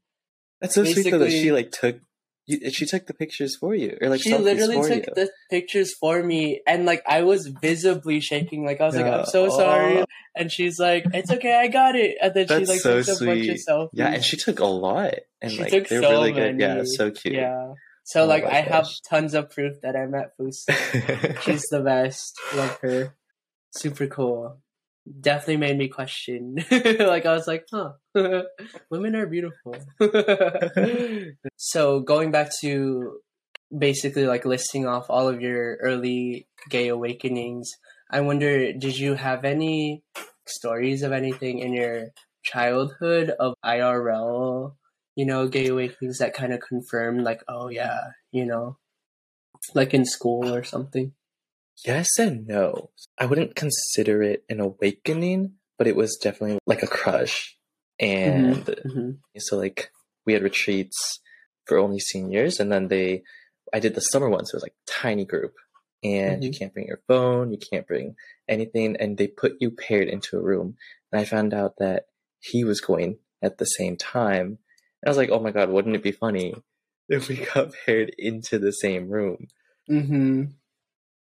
[0.60, 2.00] That's so sweet though that she like took
[2.48, 5.14] she took the pictures for you or like she literally took you.
[5.14, 8.64] the pictures for me, and like I was visibly shaking.
[8.64, 10.04] Like I was like, "I'm so sorry," Aw.
[10.34, 13.24] and she's like, "It's okay, I got it." And then she like so took a
[13.24, 13.88] bunch of selfies.
[13.92, 16.58] Yeah, and she took a lot, and She like they're so really good.
[16.58, 17.34] Yeah, so cute.
[17.34, 17.74] yeah.
[18.04, 20.64] So Oh like I have tons of proof that I met Foos.
[21.42, 22.38] She's the best.
[22.54, 23.14] Love her.
[23.70, 24.58] Super cool.
[25.20, 26.56] Definitely made me question.
[26.70, 27.92] like I was like, huh.
[28.90, 29.76] Women are beautiful.
[31.56, 33.18] so going back to
[33.76, 37.70] basically like listing off all of your early gay awakenings,
[38.10, 40.02] I wonder did you have any
[40.46, 42.08] stories of anything in your
[42.42, 44.74] childhood of IRL,
[45.14, 48.78] you know, gay awakenings that kind of confirmed like, oh yeah, you know,
[49.74, 51.12] like in school or something?
[51.84, 52.90] yes and no.
[53.18, 57.56] I wouldn't consider it an awakening, but it was definitely like a crush.
[57.98, 59.90] And hmm so like
[60.26, 61.20] we had retreats
[61.64, 63.22] for only seniors, and then they,
[63.72, 65.54] I did the summer one, so it was like tiny group,
[66.04, 66.58] and you Mhm.
[66.58, 68.16] can't bring your phone, you can't bring
[68.48, 70.76] anything, and they put you paired into a room,
[71.10, 72.06] and I found out that
[72.40, 74.58] he was going at the same time,
[75.04, 76.54] I was like, oh my god, wouldn't it be funny
[77.08, 79.48] if we got paired into the same room?
[79.88, 80.44] hmm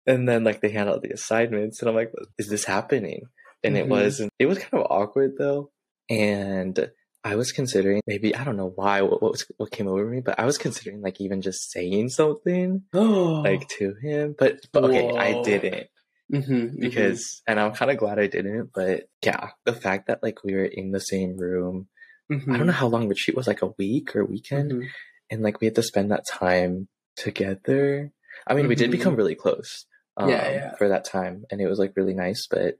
[0.06, 3.24] And then like they hand out the assignments, and I'm like, is this happening?
[3.64, 3.90] And it Mhm.
[3.90, 5.72] was, it was kind of awkward though.
[6.10, 6.90] And
[7.24, 10.22] I was considering maybe I don't know why what what, was, what came over me,
[10.22, 14.36] but I was considering like even just saying something like to him.
[14.38, 15.88] But but okay, I didn't
[16.32, 18.72] hmm because, and I'm kind of glad I didn't.
[18.74, 21.88] But yeah, the fact that like we were in the same room,
[22.32, 22.52] Mm-hmm.
[22.54, 24.90] I don't know how long the retreat was, like a week or weekend,
[25.32, 28.12] and like we had to spend that time together.
[28.48, 29.86] I mean, we did become really close.
[30.18, 30.76] Um, Yeah, yeah.
[30.78, 32.78] For that time, and it was like really nice, but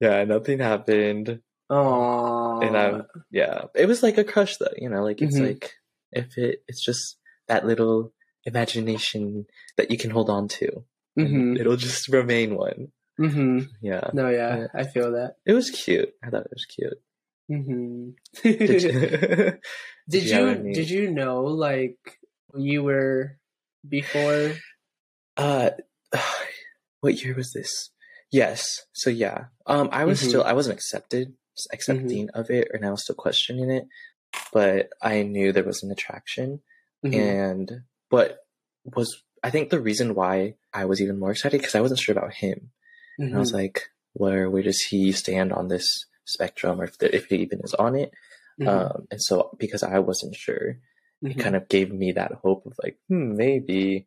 [0.00, 1.40] yeah, nothing happened.
[1.68, 4.74] Oh, And I'm yeah, it was like a crush though.
[4.76, 5.46] You know, like it's Mhm.
[5.46, 5.72] like
[6.12, 7.16] if it, it's just
[7.48, 8.12] that little
[8.44, 9.46] imagination
[9.76, 10.84] that you can hold on to.
[11.16, 12.92] It'll just remain one.
[13.18, 14.66] hmm Yeah, No, yeah, Yeah.
[14.74, 15.36] I feel that.
[15.44, 16.14] it was cute.
[16.22, 16.98] I thought it was cute.
[17.50, 18.10] Hmm
[18.42, 19.58] Did you?
[20.08, 21.98] Did you have any- did you know like
[22.54, 23.36] you were
[23.88, 24.54] before?
[25.36, 25.70] Uh,
[27.00, 27.90] what year was this?
[28.30, 28.64] Yes.
[28.92, 30.28] So yeah, um, I was Mhm.
[30.28, 31.34] still I wasn't accepted,
[31.72, 33.86] accepting of it, and I was still questioning it,
[34.52, 36.62] but I knew there was an attraction,
[37.04, 37.14] Mhm.
[37.14, 37.70] and
[38.10, 38.38] what
[38.84, 42.16] was I think the reason why I was even more excited because I wasn't sure
[42.16, 42.70] about him,
[43.18, 43.54] and I was Mhm.
[43.62, 45.86] like, where where does he stand on this
[46.24, 48.12] spectrum, or if there, if he even is on it?
[48.60, 48.68] Mhm.
[48.68, 50.78] Um, and so because I wasn't sure,
[51.22, 51.40] it Mhm.
[51.40, 54.06] kind of gave me that hope of like, hmm, maybe,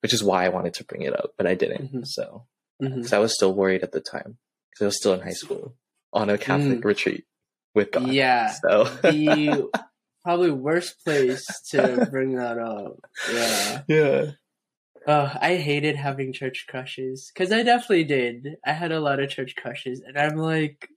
[0.00, 1.92] which is why I wanted to bring it up, but I didn't.
[1.92, 2.06] Mhm.
[2.06, 2.46] So,
[2.78, 4.38] because I was still worried at the time,
[4.70, 5.76] because I was still in high school
[6.12, 7.24] on a Catholic retreat
[7.74, 8.04] with God.
[8.04, 8.12] Mm.
[8.14, 9.68] Yeah, So, the
[10.24, 12.98] probably worst place to bring that up.
[13.32, 13.82] Yeah.
[13.88, 14.30] yeah.
[15.06, 18.56] Oh, I hated having church crushes because I definitely did.
[18.64, 20.88] I had a lot of church crushes, and I'm like,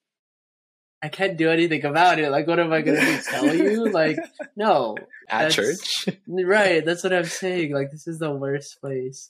[1.01, 2.29] I can't do anything about it.
[2.29, 3.21] Like, what am I gonna?
[3.29, 3.89] Tell you?
[3.89, 4.17] Like,
[4.55, 4.97] no,
[5.29, 6.07] At church.
[6.27, 6.83] right?
[6.83, 7.73] That's what I'm saying.
[7.73, 9.29] Like, this is the worst place.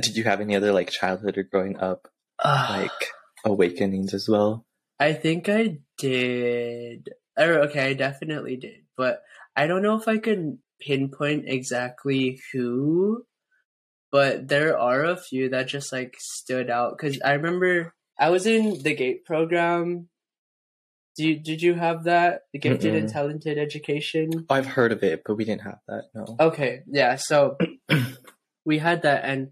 [0.00, 2.08] Did you have any other like childhood or growing up
[2.44, 2.90] like
[3.44, 4.66] awakenings as well?
[4.98, 7.10] I think I did.
[7.38, 9.22] Or okay, I definitely did, but
[9.56, 13.24] I don't know if I can pinpoint exactly who.
[14.12, 18.46] But there are a few that just like stood out because I remember I was
[18.46, 20.08] in the GATE program.
[21.16, 22.42] Do you, did you have that?
[22.52, 23.12] The Gifted and Mm-mm.
[23.12, 24.46] Talented Education?
[24.50, 26.04] I've heard of it, but we didn't have that.
[26.14, 26.36] No.
[26.40, 27.16] Okay, yeah.
[27.16, 27.56] So
[28.64, 29.50] we had that, and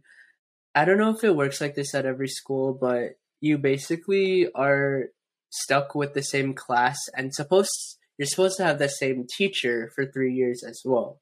[0.74, 5.06] I don't know if it works like this at every school, but you basically are
[5.50, 10.06] stuck with the same class, and supposed you're supposed to have the same teacher for
[10.06, 11.20] three years as well.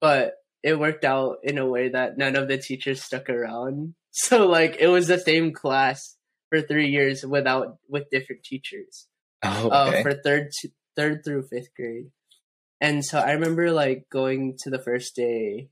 [0.00, 3.94] But it worked out in a way that none of the teachers stuck around.
[4.12, 6.16] So like it was the same class
[6.48, 9.06] for three years without with different teachers
[9.42, 12.10] Oh, uh, for third to, third through fifth grade.
[12.80, 15.68] And so I remember like going to the first day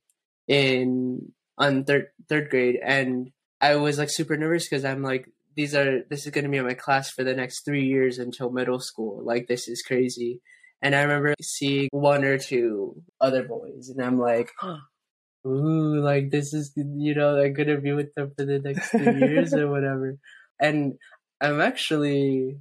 [0.47, 5.75] in on third third grade, and I was like super nervous because I'm like, these
[5.75, 9.23] are this is gonna be my class for the next three years until middle school.
[9.25, 10.41] Like this is crazy.
[10.81, 14.53] And I remember seeing one or two other boys, and I'm like,
[15.47, 19.19] ooh, like this is you know I'm gonna be with them for the next three
[19.19, 20.17] years or whatever.
[20.61, 20.95] And
[21.41, 22.59] I'm actually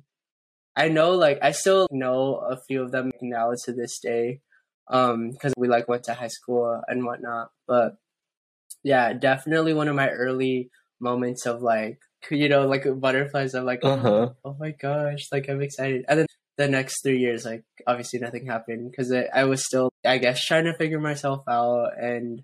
[0.77, 4.41] I know like I still know a few of them now to this day.
[4.89, 7.51] Um, because we like went to high school and whatnot.
[7.67, 7.97] But
[8.83, 11.99] yeah, definitely one of my early moments of like
[12.31, 14.29] you know, like butterflies of like Uh huh.
[14.45, 16.05] oh my gosh, like I'm excited.
[16.07, 19.91] And then the next three years, like obviously nothing happened because I, I was still,
[20.05, 21.91] I guess, trying to figure myself out.
[21.99, 22.43] And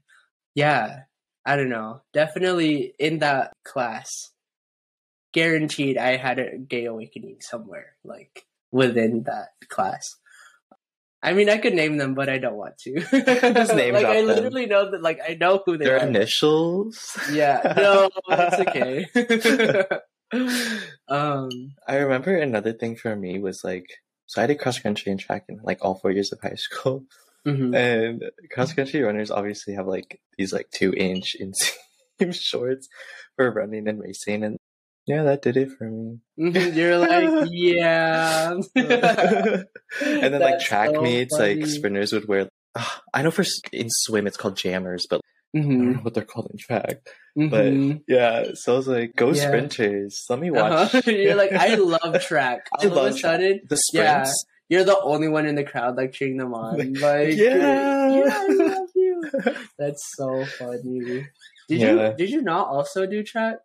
[0.56, 1.02] yeah,
[1.46, 2.02] I don't know.
[2.14, 4.32] Definitely in that class,
[5.34, 10.16] guaranteed I had a gay awakening somewhere, like within that class.
[11.22, 13.00] I mean, I could name them, but I don't want to.
[13.00, 14.28] Just name like I them.
[14.28, 16.00] literally know that, like I know who they Their are.
[16.00, 17.18] Their initials.
[17.32, 19.06] Yeah, no, it's okay.
[21.08, 21.50] um,
[21.88, 23.86] I remember another thing for me was like,
[24.26, 27.06] so I did cross country and track in like all four years of high school,
[27.48, 27.74] mhm.
[27.74, 32.90] and cross country runners obviously have like these like two inch inseam shorts
[33.38, 34.58] for running and racing, and
[35.06, 36.20] yeah, that did it for me.
[36.40, 38.54] Mhm, You're like, yeah.
[38.76, 41.66] and then like track so meets, like funny.
[41.66, 42.50] sprinters would wear.
[42.76, 45.22] ah, I know for in swim it's called jammers, but
[45.56, 47.06] I don't Mhm, know what they're called in track.
[47.38, 48.02] mhm.
[48.08, 49.48] Yeah, so I was like, go Yeah.
[49.48, 50.26] sprinters.
[50.30, 50.96] Let me watch.
[50.96, 51.02] Uh-huh.
[51.12, 52.68] You're like, I love track.
[52.80, 53.22] I All of love a track.
[53.34, 54.24] sudden, the yeah.
[54.24, 54.46] sprints.
[54.70, 56.94] you're the only one in the crowd like cheering them on.
[56.96, 58.10] Like, Yeah.
[58.10, 59.32] yeah, I love you.
[59.78, 61.28] That's so funny.
[61.70, 61.92] Did Yeah.
[62.10, 63.58] you did you not also do track?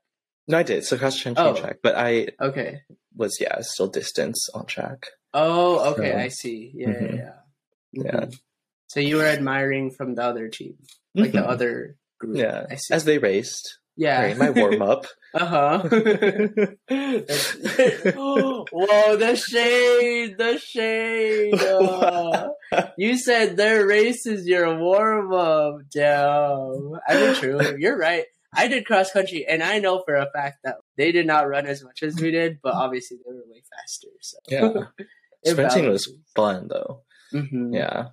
[0.49, 0.85] No, I did.
[0.85, 1.55] So cross country Oh.
[1.55, 2.81] track, but I Okay.
[3.15, 5.07] was yeah still distance on track.
[5.35, 6.13] Oh, okay.
[6.13, 6.73] So- I see.
[6.75, 7.17] Yeah, Mhm.
[7.17, 7.17] yeah,
[7.93, 8.03] yeah.
[8.05, 8.21] Yeah.
[8.27, 8.35] Mhm.
[8.89, 10.79] So you were admiring from the other team,
[11.15, 11.49] like the Mhm.
[11.49, 12.37] other group.
[12.39, 12.95] yeah, I see.
[12.95, 13.79] as they raced.
[13.97, 14.23] yeah.
[14.23, 15.07] Right, my warm up.
[15.35, 15.79] Uh huh.
[18.15, 21.55] Whoa, the shade, the shade.
[21.61, 22.49] Uh,
[22.99, 25.77] you said their race is your warm up.
[25.93, 26.93] Damn.
[27.09, 27.61] I mean, true.
[27.79, 28.25] You're right.
[28.55, 31.67] I did cross country, and I know for a fact that they did not run
[31.67, 34.09] as much as we did, but obviously they were way faster.
[34.21, 35.05] So Yeah,
[35.45, 37.03] sprinting was fun though.
[37.33, 37.75] Mhm.
[37.75, 38.09] Yeah,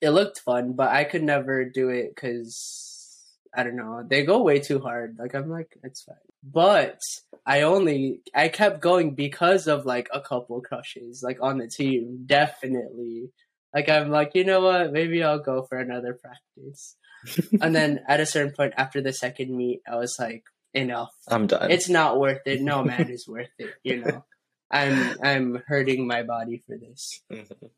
[0.00, 3.24] it looked fun, but I could never do it because
[3.56, 4.04] I don't know.
[4.06, 5.16] They go way too hard.
[5.18, 6.16] Like I'm like, it's fine.
[6.42, 7.00] But
[7.46, 12.24] I only I kept going because of like a couple crushes like on the team.
[12.26, 13.30] Definitely.
[13.74, 14.92] Like I'm like, you know what?
[14.92, 16.96] Maybe I'll go for another practice.
[17.60, 21.10] and then at a certain point after the second meet, I was like, enough.
[21.28, 21.70] I'm done.
[21.70, 22.60] It's not worth it.
[22.60, 23.74] No man is worth it.
[23.82, 24.24] You know.
[24.70, 27.22] I'm I'm hurting my body for this.
[27.32, 27.70] Mhm.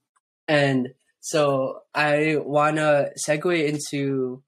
[0.49, 0.89] And
[1.21, 4.43] so I want to segue into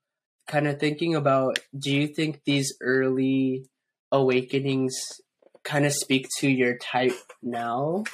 [0.48, 3.66] kind of thinking about do you think these early
[4.10, 5.20] awakenings
[5.62, 8.04] kind of speak to your type now?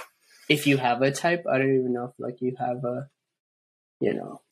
[0.49, 3.09] If you have a type, I don't even know if like you have a,
[4.01, 4.43] you know.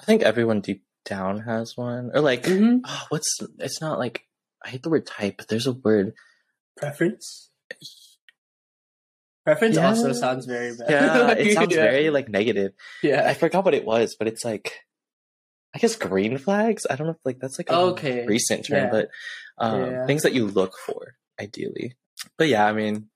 [0.00, 2.80] I think everyone deep down has one, or like, Mhm.
[2.84, 3.38] oh, what's?
[3.58, 4.26] It's not like
[4.64, 6.14] I hate the word type, but there's a word.
[6.76, 7.50] Preference?
[9.44, 9.88] Preference Yeah.
[9.88, 10.88] also sounds very bad.
[10.90, 11.80] Yeah, it sounds Yeah.
[11.82, 12.72] very like negative.
[13.02, 14.72] Yeah, I forgot what it was, but it's like,
[15.74, 16.86] I guess green flags.
[16.88, 18.24] I don't know if like that's like a Okay.
[18.26, 18.90] recent term, Yeah.
[18.90, 19.08] but
[19.58, 20.06] um, Yeah.
[20.06, 21.96] things that you look for ideally.
[22.38, 23.08] But yeah, I mean,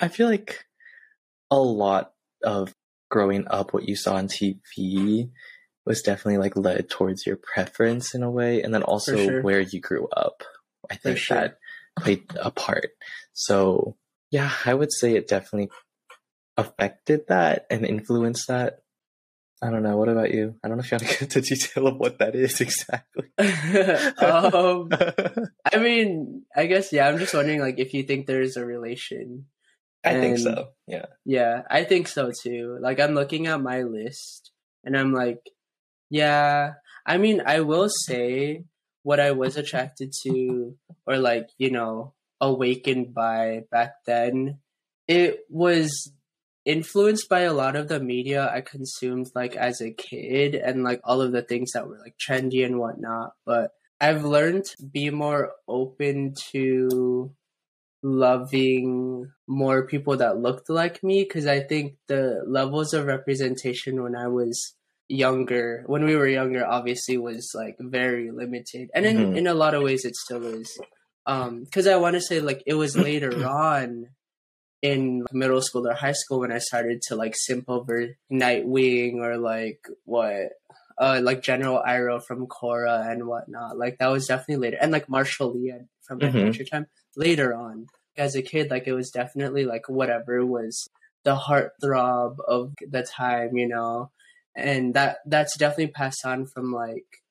[0.00, 0.64] I feel like
[1.50, 2.12] a lot
[2.42, 2.74] of
[3.10, 5.30] growing up, what you saw on TV
[5.84, 9.42] was definitely like led towards your preference in a way, and then also sure.
[9.42, 10.42] where you grew up.
[10.90, 11.36] I think sure.
[11.36, 11.58] that
[11.98, 12.90] played a part.
[13.32, 13.96] So
[14.30, 15.70] yeah, I would say it definitely
[16.56, 18.78] affected that and influenced that.
[19.62, 19.96] I don't know.
[19.96, 20.56] What about you?
[20.64, 23.28] I don't know if you want to get into detail of what that is exactly.
[23.38, 24.88] um,
[25.64, 27.06] I mean, I guess yeah.
[27.06, 29.46] I'm just wondering, like, if you think there's a relation.
[30.04, 30.70] I think so.
[30.88, 31.06] Yeah.
[31.24, 32.76] Yeah, I think so too.
[32.80, 34.50] Like, I'm looking at my list,
[34.82, 35.48] and I'm like,
[36.12, 36.74] yeah.
[37.06, 38.64] I mean, I will say
[39.02, 44.58] what I was attracted to, or like, you know, awakened by back then.
[45.08, 46.12] It was
[46.66, 51.00] influenced by a lot of the media I consumed like as a kid and like
[51.02, 53.32] all of the things that were like trendy and whatnot.
[53.46, 57.34] But I've learned to be more open to
[58.02, 64.14] loving more people that looked like me because I think the levels of representation when
[64.14, 64.74] I was
[65.12, 69.36] younger, when we were younger, obviously was like very limited, and in Mhm.
[69.36, 70.68] in a lot of ways it still is.
[71.26, 74.08] Um, because I want to say like it was later on
[74.82, 79.38] in middle school or high school when I started to like simp over Nightwing or
[79.38, 80.48] like what
[80.98, 83.78] uh like General Iroh from Korra and whatnot.
[83.78, 84.78] Like that was definitely later.
[84.80, 85.74] And like Marshall Lee
[86.06, 86.26] from Mhm.
[86.28, 86.86] Adventure Time
[87.16, 87.86] later on.
[88.16, 90.88] As a kid, like it was definitely like whatever was
[91.24, 94.10] the heartthrob of the time, you know.
[94.54, 97.22] And that that's definitely passed on from like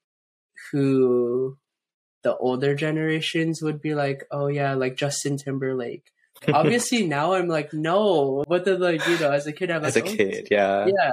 [0.71, 1.57] who
[2.23, 6.11] the older generations would be like, oh yeah, like Justin Timberlake.
[6.53, 8.43] Obviously now I'm like, no.
[8.47, 10.87] But then like, you know, as a kid I'm As like, a oh, kid, yeah.
[10.87, 11.11] yeah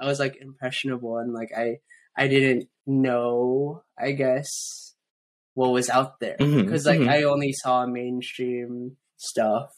[0.00, 1.78] i was like impressionable and like i
[2.16, 4.94] i didn't know i guess
[5.54, 7.08] what was out there because like mhm.
[7.08, 9.70] i only saw mainstream stuff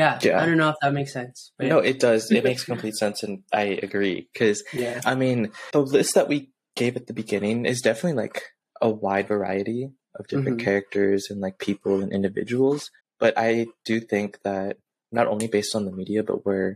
[0.00, 0.40] yeah, Yeah.
[0.40, 2.22] i don't know if that makes sense No, it does.
[2.30, 4.16] It makes complete sense, and I agree.
[4.32, 5.38] Because yeah I mean,
[5.72, 6.38] the list that we
[6.80, 8.36] gave at the beginning is definitely like
[8.82, 9.82] a wide variety
[10.18, 10.64] of different Mhm.
[10.66, 12.90] characters and like people and individuals.
[13.22, 14.72] But I do think that
[15.18, 16.70] not only based on the media, but where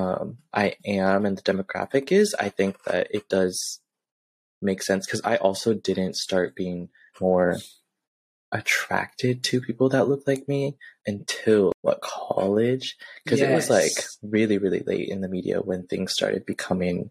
[0.00, 3.80] um, I am and the demographic is, I think that it does
[4.60, 6.90] make sense because I also didn't start being
[7.20, 7.56] more
[8.52, 10.76] attracted to people that look like me
[11.06, 12.96] until what college?
[13.24, 13.92] Because it was like
[14.22, 17.10] really really late in the media when things started becoming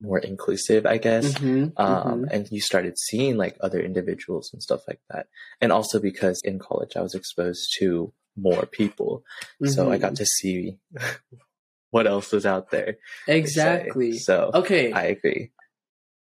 [0.00, 1.34] more inclusive i guess.
[1.34, 2.28] Mhm, um, mhm.
[2.30, 5.26] and you started seeing like other individuals and stuff like that.
[5.60, 9.24] And also because in college i was exposed to more people.
[9.64, 10.78] So i got to see
[11.90, 12.98] what else was out there.
[13.26, 14.18] Exactly.
[14.18, 14.92] So okay.
[14.92, 15.50] I agree.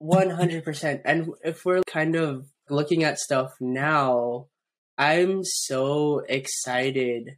[0.01, 4.47] 100% and if we're kind of looking at stuff now
[4.97, 7.37] i'm so excited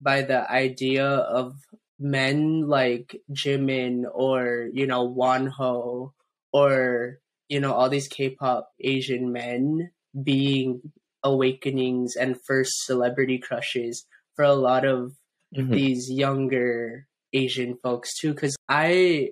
[0.00, 1.56] by the idea of
[1.98, 6.12] men like jimin or you know wonho
[6.52, 9.90] or you know all these k-pop asian men
[10.22, 10.80] being
[11.24, 15.12] awakenings and first celebrity crushes for a lot of
[15.56, 15.70] Mhm.
[15.72, 18.34] these younger Asian folks too.
[18.34, 19.30] Cause I,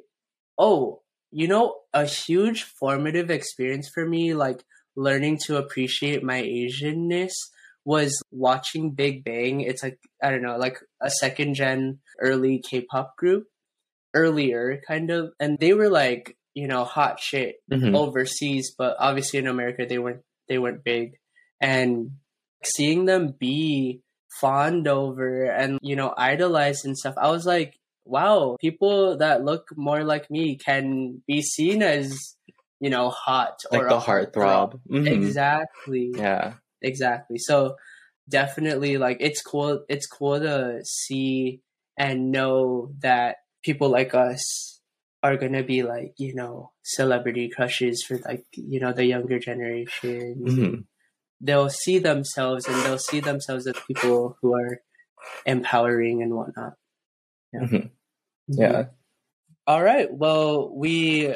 [0.59, 4.65] oh, you know, a huge formative experience for me, like
[4.97, 7.33] learning to appreciate my Asianness
[7.85, 9.61] was watching Big Bang.
[9.61, 13.47] It's like, I don't know, like a second gen early K pop group
[14.15, 15.33] earlier, kind of.
[15.41, 17.95] And they were like, you know, hot shit Mhm.
[17.95, 21.15] overseas, but obviously in America they weren't they weren't big.
[21.61, 22.13] And
[22.65, 24.01] seeing them be
[24.41, 29.69] fawned over and you know idolized and stuff, I was like, wow, people that look
[29.77, 32.37] more like me can be seen as
[32.81, 35.07] you know hot like or the heartthrob Mhm.
[35.07, 36.55] Exactly, yeah
[36.85, 37.39] exactly.
[37.39, 37.77] So
[38.29, 39.85] definitely, like it's cool.
[39.89, 41.61] It's cool to see
[41.99, 44.81] and know that people like us
[45.23, 50.35] are gonna be like you know celebrity crushes for like you know the younger generation
[50.45, 50.85] Mhm.
[51.41, 54.83] they'll see themselves and they'll see themselves as people who are
[55.47, 56.75] empowering and whatnot
[57.55, 57.91] yeah Mhm.
[58.49, 58.85] yeah
[59.67, 61.33] all right well we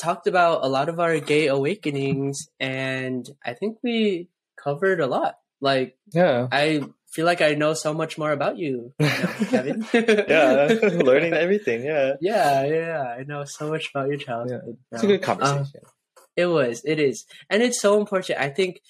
[0.00, 4.28] talked about a lot of our gay awakenings and i think we
[4.64, 5.36] covered a lot.
[5.60, 6.48] Like yeah.
[6.50, 9.86] I feel like i know so much more about you now, kevin.
[9.92, 12.14] Yeah learning everything yeah.
[12.20, 15.80] Yeah yeah i know so much about your childhood it's a good conversation.
[15.84, 15.92] Um,
[16.36, 16.82] it was.
[16.84, 17.24] It is.
[17.48, 18.40] And it's so important.
[18.40, 18.80] I think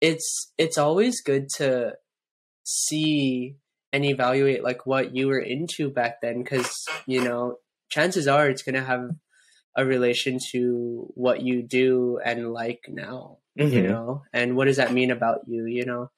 [0.00, 1.94] it's it's always good to
[2.64, 3.56] see
[3.92, 7.58] and evaluate like what you were into back then cuz you know,
[7.90, 9.10] chances are it's going to have
[9.76, 13.88] a relation to what you do and like now, you Mhm.
[13.88, 14.22] know.
[14.32, 16.10] And what does that mean about you, you know?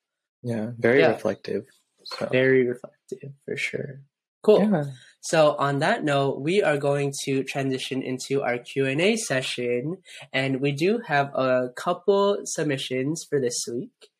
[0.44, 1.12] yeah very Yeah.
[1.14, 1.64] reflective
[2.04, 4.00] so Very reflective for sure.
[4.42, 4.60] Cool.
[4.62, 4.84] yeah
[5.20, 9.98] So on that note, we are going to transition into our Q&A session
[10.32, 14.10] and we do have a couple submissions for this week.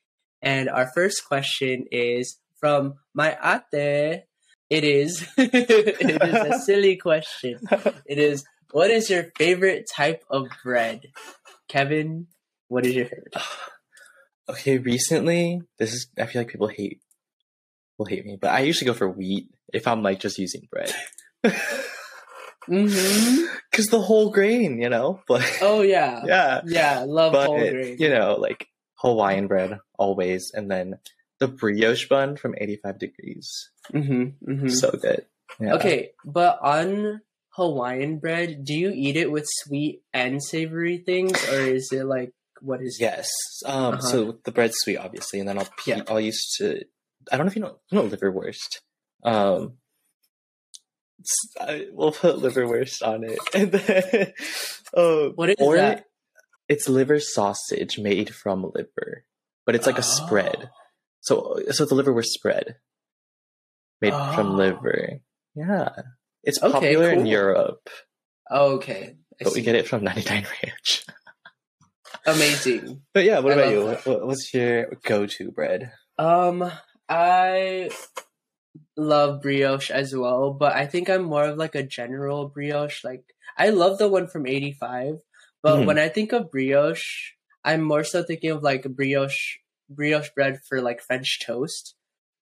[0.40, 4.22] And our first question is from my ate.
[4.70, 7.58] It is it is a silly question.
[8.06, 11.10] It is what is your favorite type of bread?
[11.68, 12.28] Kevin,
[12.72, 13.34] what is your favorite?
[14.48, 17.00] okay recently this is i feel like people hate
[17.98, 20.92] will hate me but i usually go for wheat if i'm like just using bread
[22.68, 23.46] Mhm.
[23.70, 26.22] because the whole grain you know but Oh yeah.
[26.24, 27.96] yeah Yeah, love but whole grain.
[27.98, 28.68] you know like
[29.02, 30.98] hawaiian bread always and then
[31.40, 33.70] the brioche bun from 85 degrees.
[33.92, 34.68] Mm-hmm, mm-hmm.
[34.68, 35.26] So good.
[35.58, 35.74] Yeah.
[35.74, 37.20] Okay, but on
[37.58, 42.30] Hawaiian bread, do you eat it with sweet and savory things, or is it like
[42.62, 42.96] what is?
[43.00, 43.02] it?
[43.02, 43.28] Yes.
[43.66, 43.94] Um.
[43.94, 44.00] Uh-huh.
[44.00, 46.02] So the bread's sweet, obviously, and then I'll pe- Yeah.
[46.08, 46.82] I'll use to.
[47.30, 48.78] I don't know if you know you know liverwurst.
[49.24, 49.74] Um.
[51.60, 54.32] I, we'll put liverwurst on it, and then.
[54.96, 56.04] Um, What is or that?
[56.68, 59.24] It's liver sausage made from liver,
[59.66, 60.56] but it's like a spread.
[60.64, 60.68] Oh.
[61.20, 62.76] So so the liverwurst spread
[64.00, 64.32] made Oh.
[64.34, 65.20] from liver.
[65.54, 65.90] Yeah,
[66.42, 67.26] it's Okay, popular in cool.
[67.28, 67.88] Europe,
[68.50, 71.04] Oh, okay, I but we get it from 99 Ranch.
[72.26, 73.02] amazing.
[73.14, 73.84] But yeah, what I about you?
[73.84, 75.92] What, what- what's your go-to bread?
[76.18, 76.70] Um,
[77.08, 77.90] I
[78.96, 83.04] love brioche as well, but I think I'm more of like a general brioche.
[83.04, 83.24] Like
[83.56, 85.16] I love the one from 85,
[85.62, 85.86] but Mhm.
[85.86, 87.32] when I think of brioche,
[87.64, 89.58] I'm more so thinking of like brioche
[89.88, 91.94] brioche bread for like French toast.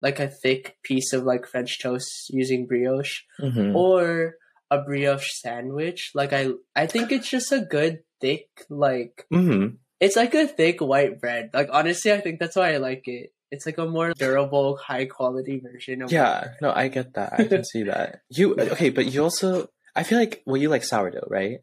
[0.02, 3.74] Like a thick piece of like French toast using brioche Mm-hmm.
[3.76, 4.34] or
[4.74, 6.10] a brioche sandwich.
[6.14, 9.76] Like I I think it's just a good thick like Mm-hmm.
[10.00, 11.50] it's like a thick white bread.
[11.54, 13.30] Like honestly, I think that's why I like it.
[13.50, 17.34] It's like a more durable, high quality version of Yeah, no, I get that.
[17.38, 18.22] I can see that.
[18.28, 21.58] You okay, but you also I feel like well, you like sourdough, right?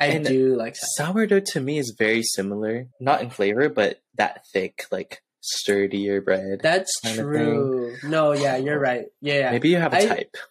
[0.00, 0.86] I and do like that.
[0.96, 6.60] Sourdough to me is very similar, not in flavor, but that thick, like sturdier bread.
[6.62, 7.96] That's true.
[8.04, 9.06] No, yeah, you're right.
[9.20, 9.50] Yeah, yeah.
[9.52, 10.36] Maybe you have a I- type.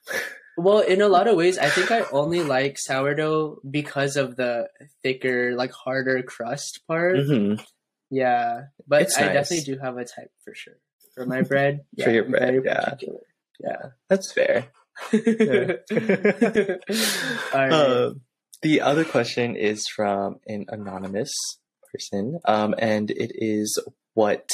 [0.58, 4.70] Well, in a lot of ways, I think I only like sourdough because of the
[5.04, 7.18] thicker, like harder crust part.
[7.26, 7.56] hmm
[8.10, 9.34] Yeah, but It's I nice.
[9.34, 10.78] definitely do have a type for sure
[11.14, 11.86] for my bread.
[12.04, 12.80] For your bread, yeah.
[12.84, 13.20] particular.
[13.60, 13.82] Yeah.
[14.10, 14.68] That's fair.
[15.14, 15.20] All
[17.54, 17.72] right.
[17.72, 18.22] Um,
[18.62, 21.32] the other question is from an anonymous
[21.92, 23.78] person, um, and it is
[24.14, 24.48] what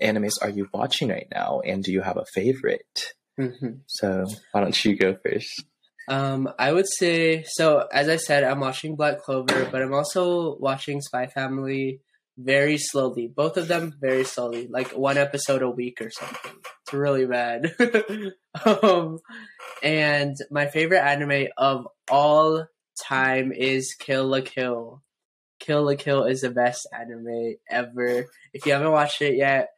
[0.00, 3.14] animes are you watching right now, and do you have a favorite?
[3.40, 3.80] Mhm.
[3.86, 5.64] So why don't you go first?
[6.08, 7.86] Um, I would say so.
[7.92, 12.00] As I said, I'm watching Black Clover, but I'm also watching Spy Family
[12.36, 13.28] very slowly.
[13.28, 16.52] Both of them very slowly, like one episode a week or something.
[16.82, 17.72] It's really bad.
[18.64, 19.18] um,
[19.82, 22.66] and my favorite anime of all
[23.00, 25.02] time is Kill la Kill.
[25.60, 28.26] Kill la Kill is the best anime ever.
[28.52, 29.68] If you haven't watched it yet,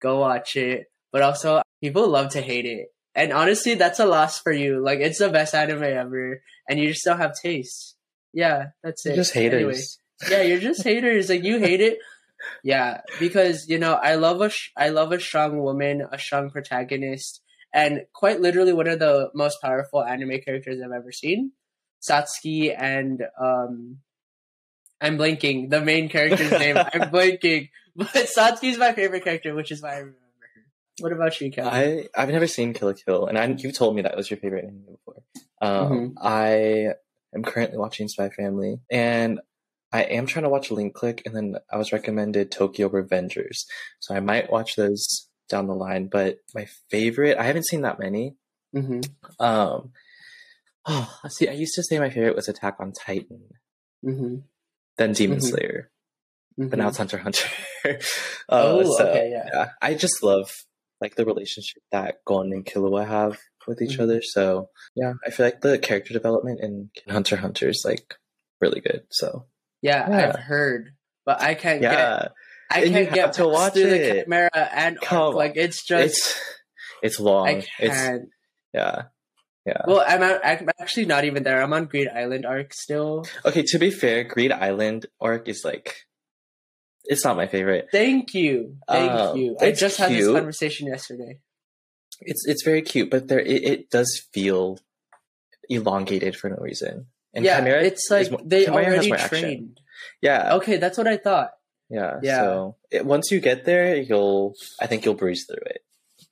[0.00, 0.86] go watch it.
[1.12, 2.88] But also, people love to hate it.
[3.18, 4.80] And honestly, that's a loss for you.
[4.80, 7.96] Like, it's the best anime ever, and you just don't have taste.
[8.32, 9.08] Yeah, that's it.
[9.08, 9.98] You're just haters.
[10.22, 11.28] Anyway, yeah, you're just haters.
[11.28, 11.98] Like, you hate it.
[12.62, 16.50] Yeah, because you know, I love a sh- I love a strong woman, a strong
[16.50, 17.42] protagonist,
[17.74, 21.50] and quite literally one of the most powerful anime characters I've ever seen,
[22.00, 23.98] Satsuki, and um,
[25.00, 26.76] I'm blanking the main character's name.
[26.76, 30.27] I'm blanking, but Satsuki's my favorite character, which is why I remember.
[31.00, 31.72] What about you, Kevin?
[31.72, 34.38] I I've never seen Kill la Kill, and I, you told me that was your
[34.38, 35.22] favorite anime before.
[35.60, 36.14] Um, Mhm.
[36.20, 36.94] I
[37.34, 39.40] am currently watching Spy Family, and
[39.92, 43.64] I am trying to watch Link Click, and then I was recommended Tokyo Revengers,
[44.00, 46.08] so I might watch those down the line.
[46.08, 48.36] But my favorite, I haven't seen that many.
[48.72, 49.00] hmm
[49.40, 49.92] Um,
[50.86, 53.42] oh, see, I used to say my favorite was Attack on Titan,
[54.02, 54.36] hmm
[54.96, 55.42] then Demon Mhm.
[55.42, 55.90] Slayer,
[56.56, 57.48] but now it's Hunter Hunter.
[57.84, 57.98] uh,
[58.50, 59.48] Oh, so, okay, yeah.
[59.52, 60.64] yeah, I just love
[61.00, 64.02] like the relationship that Gon and Killua have with each Mhm.
[64.02, 64.22] other.
[64.22, 68.14] So yeah, I feel like the character development in Hunter x Hunter is like
[68.60, 69.02] really good.
[69.10, 69.46] So
[69.82, 70.28] yeah, Yeah.
[70.28, 70.90] I've heard,
[71.24, 72.32] but I can't get
[72.70, 74.24] I And can't get to watch through the it.
[74.24, 75.34] Chimera Ant Come.
[75.34, 76.40] Like it's just it's
[77.02, 77.46] it's long.
[77.48, 78.28] I can't.
[78.74, 79.02] yeah.
[79.66, 79.82] Yeah.
[79.86, 81.62] Well, I'm out, I'm actually not even there.
[81.62, 83.26] I'm on Greed Island arc still.
[83.44, 86.06] Okay, to be fair, Greed Island arc is like
[87.08, 87.88] it's not my favorite.
[87.90, 89.56] Thank you, thank Um, you.
[89.60, 91.40] I just had this conversation yesterday.
[92.20, 94.78] It's it's very cute, but there it, it does feel
[95.68, 97.06] elongated for no reason.
[97.34, 99.40] And yeah, Chimera it's is like more- they Chimera already more action.
[99.40, 99.80] trained.
[100.22, 101.50] Yeah, Okay, that's what I thought.
[101.90, 102.40] yeah, Yeah.
[102.40, 105.82] So it, once you get there, you'll I think you'll breeze through it.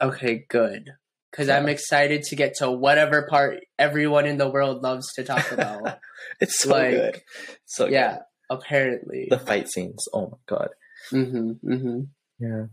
[0.01, 0.91] Okay, good.
[1.31, 1.59] Because Yeah.
[1.59, 5.99] I'm excited to get to whatever part everyone in the world loves to talk about.
[6.41, 7.21] It's so Like, good.
[7.67, 8.19] So yeah,
[8.51, 9.29] apparently.
[9.31, 10.05] the fight scenes.
[10.13, 10.69] Oh my god.
[11.11, 12.01] hmm hmm
[12.39, 12.67] Yeah.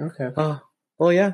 [0.00, 0.28] Okay.
[0.36, 0.60] Oh
[0.98, 1.32] well, yeah.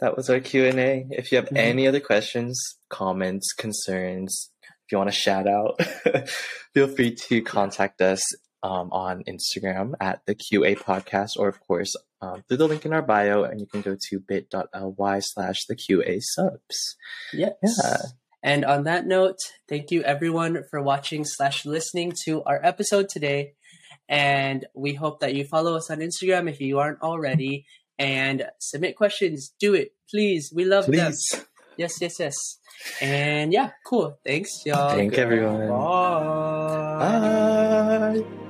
[0.00, 1.06] That was our Q and A.
[1.10, 1.56] If you have Mhm.
[1.58, 5.78] any other questions, comments, concerns, if you want to shout out,
[6.74, 8.22] feel free to contact us
[8.62, 12.92] um, on Instagram at the QA podcast, or of course um, through the link in
[12.92, 16.96] our bio, and you can go to bit.ly slash the QA subs.
[17.32, 17.52] Yes.
[17.62, 17.96] Yeah.
[18.42, 19.38] And on that note,
[19.68, 23.52] thank you everyone for watching slash listening to our episode today.
[24.08, 27.66] And we hope that you follow us on Instagram if you aren't already
[27.98, 29.52] and submit questions.
[29.60, 30.52] Do it, please.
[30.54, 31.28] We love please.
[31.30, 31.42] them.
[31.76, 32.58] Yes, yes, yes.
[33.00, 34.18] And yeah, cool.
[34.24, 34.96] Thanks, y'all.
[34.96, 35.68] Thank Good everyone.
[35.68, 36.98] Bye.
[38.22, 38.46] Bye.